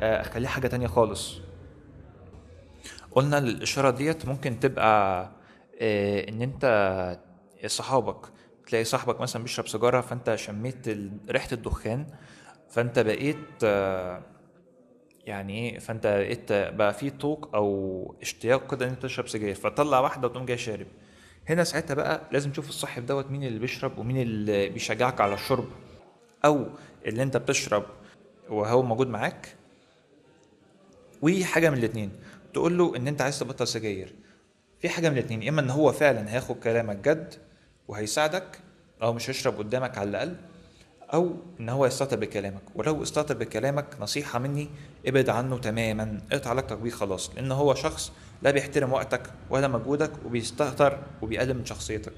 [0.00, 1.40] آه، اخليها حاجة تانية خالص.
[3.12, 5.30] قلنا الإشارة ديت ممكن تبقى
[5.80, 7.18] آه، إن أنت
[7.66, 8.26] صحابك
[8.66, 10.88] تلاقي صاحبك مثلا بيشرب سيجارة فأنت شميت
[11.30, 12.06] ريحة الدخان
[12.70, 14.22] فأنت بقيت آه،
[15.26, 20.00] يعني إيه فأنت بقيت بقى في طوق أو اشتياق كده إن أنت تشرب سجاير فتطلع
[20.00, 20.86] واحدة وتقوم جاي شارب.
[21.48, 25.68] هنا ساعتها بقى لازم تشوف الصاحب دوت مين اللي بيشرب ومين اللي بيشجعك على الشرب
[26.44, 26.66] أو
[27.06, 27.84] اللي أنت بتشرب
[28.48, 29.56] وهو موجود معاك
[31.22, 32.10] وحاجة من الاتنين.
[32.52, 34.14] تقول له إن أنت عايز تبطل سجاير.
[34.80, 37.34] في حاجة من الاتنين إما إن هو فعلا هياخد كلامك جد
[37.88, 38.60] وهيساعدك
[39.02, 40.36] أو مش هيشرب قدامك على الأقل
[41.14, 42.62] أو إن هو يستهتر بكلامك.
[42.74, 44.68] ولو استهتر بكلامك نصيحة مني
[45.06, 50.10] ابعد عنه تماما اقطع علاقتك بيه خلاص لأن هو شخص لا بيحترم وقتك ولا مجهودك
[50.26, 52.12] وبيستهتر وبيقلل من شخصيتك.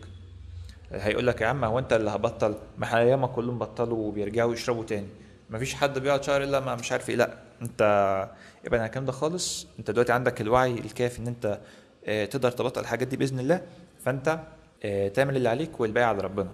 [0.93, 5.07] هيقول لك يا عم هو أنت اللي هبطل؟ ما كلهم بطلوا وبيرجعوا يشربوا تاني.
[5.53, 7.17] مفيش حد بيقعد شهر إلا ما مش عارف إيه.
[7.17, 7.83] لا أنت
[8.67, 9.67] ابعد عن الكلام ده خالص.
[9.79, 11.61] أنت دلوقتي عندك الوعي الكافي إن أنت
[12.07, 13.63] آه، تقدر تبطل الحاجات دي بإذن الله.
[14.05, 14.39] فأنت
[14.85, 16.51] آه، تعمل اللي عليك والباقي على ربنا.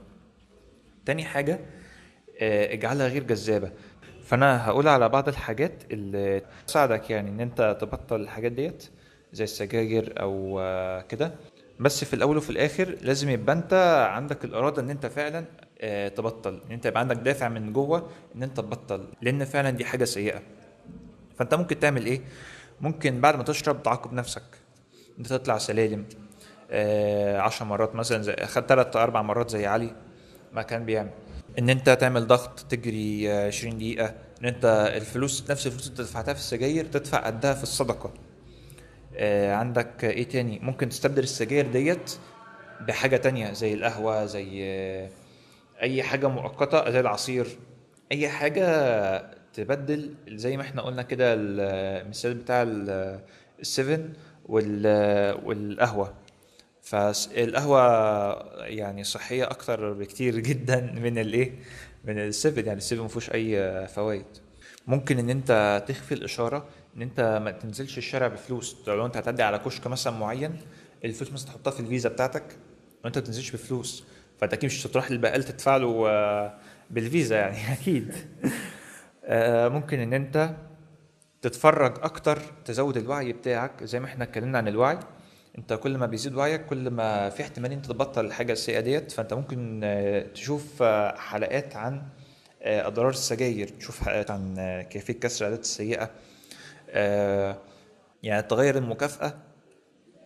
[1.07, 1.61] تاني حاجة
[2.41, 3.71] آه، اجعلها غير جذابة.
[4.25, 8.89] فأنا هقول على بعض الحاجات اللي تساعدك يعني إن أنت تبطل الحاجات ديت
[9.33, 10.61] زي السجاير أو
[11.09, 11.35] كده.
[11.81, 13.75] بس في الأول وفي الآخر لازم يبقى أنت
[14.11, 15.68] عندك الإرادة إن أنت فعلا آه،
[16.09, 16.61] تبطل.
[16.67, 20.43] إن أنت يبقى عندك دافع من جوه إن أنت تبطل لأن فعلا دي حاجة سيئة.
[21.37, 22.21] فأنت ممكن تعمل إيه؟
[22.81, 24.43] ممكن بعد ما تشرب تعاقب نفسك.
[25.19, 26.05] أنت تطلع سلالم
[26.71, 29.95] آه، عشر مرات مثلا زي خد تلات أربع مرات زي علي
[30.53, 31.11] ما كان بيعمل.
[31.59, 34.15] إن أنت تعمل ضغط تجري آه، 20 دقيقة.
[34.41, 38.13] إن أنت الفلوس نفس الفلوس اللي دفعتها في السجاير تدفع قدها في الصدقة.
[39.17, 42.13] آه، عندك إيه تاني؟ ممكن تستبدل السجاير ديت
[42.81, 45.09] بحاجة تانية زي القهوة زي آه،
[45.83, 47.47] أي حاجة مؤقتة زي العصير.
[48.13, 53.21] أي حاجة تبدل زي ما إحنا قلنا كده المثال بتاع ال-
[53.61, 54.13] السيفن
[54.47, 56.15] وال- والقهوة.
[56.83, 57.81] فالقهوة
[58.65, 61.53] يعني صحية أكتر بكتير جدا من الإيه؟
[62.05, 62.67] من السيفن.
[62.67, 64.25] يعني السيفن مفيهوش أي فوائد.
[64.87, 66.67] ممكن إن أنت تخفي الإشارة
[66.97, 68.77] إن أنت ما تنزلش الشارع بفلوس.
[68.87, 70.57] لو أنت هتعدي على كشك مثلا معين
[71.05, 72.45] الفلوس مثلا تحطها في الفيزا بتاعتك
[73.05, 74.05] وأنت ما تنزلش بفلوس.
[74.39, 76.55] فأنت أكيد مش هتروح للبقال تدفع له آه،
[76.91, 77.57] بالفيزا يعني.
[77.73, 78.15] أكيد.
[79.25, 80.51] آه، ممكن إن أنت
[81.43, 83.85] تتفرج أكتر تزود الوعي بتاعك.
[83.85, 84.99] زي ما إحنا اتكلمنا عن الوعي
[85.59, 89.35] انت كل ما بيزيد وعيك كل ما في احتمال انت تبطل الحاجة السيئة ديت فانت
[89.35, 90.83] ممكن آه، تشوف
[91.17, 92.03] حلقات عن
[92.63, 94.57] أضرار السجاير تشوف حلقات عن
[94.91, 96.11] كيفية كسر العادات السيئة.
[98.23, 99.35] يعني تغير المكافأة.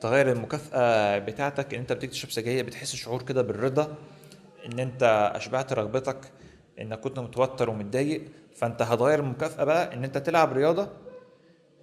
[0.03, 3.94] تغير المكافأة بتاعتك إن أنت تشرب سجاير بتحس شعور كده بالرضا
[4.66, 6.16] إن أنت أشبعت رغبتك
[6.80, 8.22] إنك كنت متوتر ومتضايق
[8.57, 10.88] فأنت هتغير المكافأة بقى إن أنت تلعب رياضة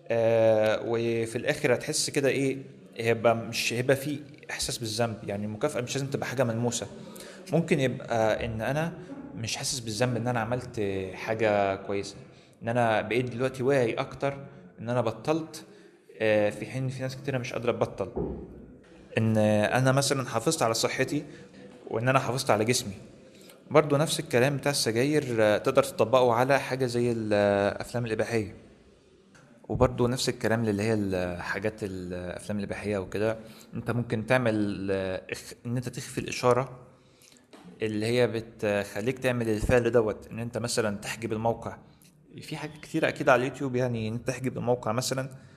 [0.07, 2.57] آه وفي الآخر هتحس كده إيه
[2.97, 4.19] هيبقى مش هيبقى في
[4.51, 5.17] إحساس بالذنب.
[5.23, 6.87] يعني المكافأة مش لازم تبقى حاجة ملموسة.
[7.53, 8.93] ممكن يبقى إن أنا
[9.35, 10.81] مش حاسس بالذنب إن أنا عملت
[11.13, 12.15] حاجة كويسة
[12.63, 14.37] إن أنا بقيت دلوقتي واعي أكتر
[14.79, 15.65] إن أنا بطلت
[16.19, 18.37] في حين في ناس كتيرة مش قادرة تبطل.
[19.17, 21.23] إن أنا مثلا حافظت على صحتي
[21.89, 22.93] وإن أنا حافظت على جسمي.
[23.71, 28.55] برضو نفس الكلام بتاع السجاير آه، تقدر تطبقه على حاجة زي الأفلام الإباحية.
[29.69, 33.37] وبرضو نفس الكلام اللي هي الحاجات الأفلام الإباحية وكده.
[33.73, 35.21] أنت ممكن تعمل آه،
[35.65, 36.79] إن أنت تخفي الإشارة
[37.81, 40.27] اللي هي بتخليك تعمل الفعل دوت.
[40.31, 41.77] إن أنت مثلا تحجب الموقع.
[42.41, 45.21] في حاجات كتيرة أكيد على اليوتيوب يعني إن أنت تحجب الموقع مثلا.
[45.21, 45.48] آه، آه،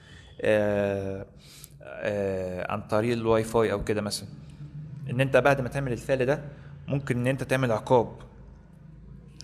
[2.70, 4.28] عن طريق الواي فاي أو كده مثلا.
[5.11, 6.43] إن أنت بعد ما تعمل الفعل ده
[6.88, 8.16] ممكن إن أنت تعمل عقاب.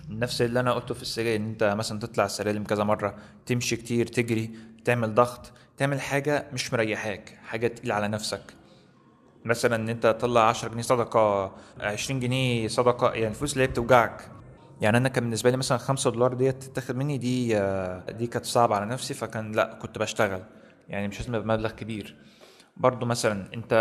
[0.09, 4.07] نفس اللي أنا قلته في السجاير إن أنت مثلا تطلع السلالم كذا مرة تمشي كتير
[4.07, 4.49] تجري
[4.85, 8.41] تعمل ضغط تعمل حاجة مش مريحاك حاجة تقيلة على نفسك.
[9.45, 14.31] مثلا إن أنت تطلع 10 جنيه صدقة 20 جنيه صدقة يعني الفلوس اللي هي بتوجعك.
[14.81, 18.45] يعني أنا كان بالنسبة لي مثلا 5 دولار ديت تتاخد مني دي آه، دي كانت
[18.45, 20.41] صعبة على نفسي فكان لأ كنت بشتغل.
[20.89, 22.15] يعني مش لازم يبقى مبلغ كبير.
[22.77, 23.73] برضو مثلا أنت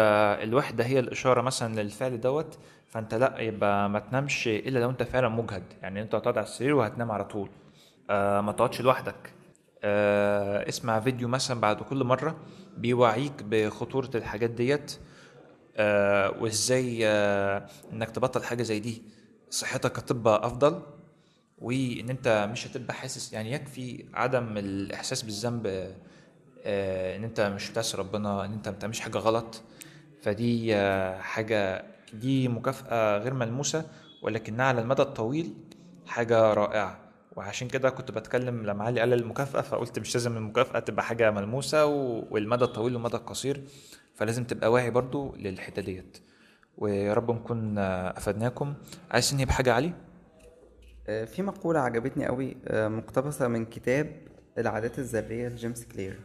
[0.43, 5.29] الوحدة هي الإشارة مثلا للفعل دوت فأنت لأ يبقى ما تنامش إلا لو أنت فعلا
[5.29, 5.63] مجهد.
[5.83, 7.51] يعني أنت هتقعد على السرير وهتنام على طول.
[8.11, 9.33] آه ما تقعدش لوحدك.
[9.85, 12.37] آه اسمع فيديو مثلا بعد كل مرة
[12.77, 14.99] بيوعيك بخطورة الحاجات ديت.
[15.77, 19.03] آه وإزاي آه إنك تبطل حاجة زي دي.
[19.51, 20.83] صحتك هتبقى أفضل.
[21.59, 25.95] وإن أنت مش هتبقى حاسس يعني يكفي عدم الإحساس بالذنب
[26.67, 29.63] إن أنت مش بتعصي ربنا إن أنت ما بتعملش حاجة غلط.
[30.23, 31.85] فدي آه حاجة
[32.15, 33.85] دي مكافأة غير ملموسة
[34.23, 35.55] ولكنها على المدى الطويل
[36.07, 36.99] حاجة رائعة.
[37.37, 41.87] وعشان كده كنت بتكلم لما علي قال المكافأة فقلت مش لازم المكافأة تبقى حاجة ملموسة
[41.87, 43.63] و- والمدى الطويل والمدى القصير
[44.15, 46.19] فلازم تبقى واعي برضو للحتة ديت.
[46.79, 48.75] ويا رب نكون آه، أفدناكم.
[49.11, 49.93] عايز تنهي بحاجة علي؟
[51.09, 54.13] آه، في مقولة عجبتني قوي آه، مقتبسة من كتاب
[54.59, 56.19] العادات الذرية لجيمس كلير.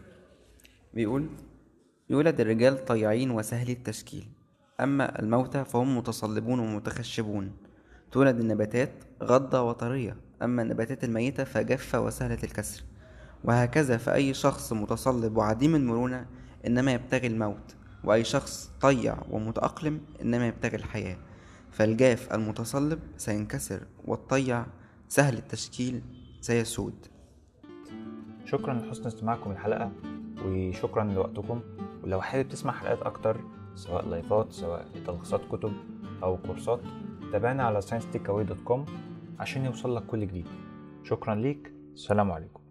[0.94, 1.30] بيقول
[2.10, 4.28] يولد الرجال طيعين وسهل التشكيل
[4.80, 7.52] أما الموتى فهم متصلبون ومتخشبون.
[8.12, 8.92] تولد النباتات
[9.24, 12.84] غضة وطرية أما النباتات الميتة فجافة وسهلة الكسر.
[13.44, 16.26] وهكذا فأي شخص متصلب وعديم المرونة
[16.68, 21.18] إنما يبتغي الموت وأي شخص طيع ومتأقلم إنما يبتغي الحياة.
[21.72, 24.66] فالجاف المتصلب سينكسر والطيع
[25.08, 26.02] سهل التشكيل
[26.42, 27.06] سيسود.
[28.46, 30.13] شكرا لحسن استماعكم الحلقة.
[30.46, 31.62] وشكرا لوقتكم.
[32.04, 33.38] ولو حابب تسمع حلقات أكتر
[33.76, 35.74] سواء لايفات سواء تلخيصات كتب
[36.24, 36.80] أو كورسات
[37.32, 38.80] تابعنا على sciencetakeaway.com
[39.40, 40.48] عشان يوصل لك كل جديد.
[41.04, 41.74] شكرا ليك.
[41.94, 42.63] السلام عليكم.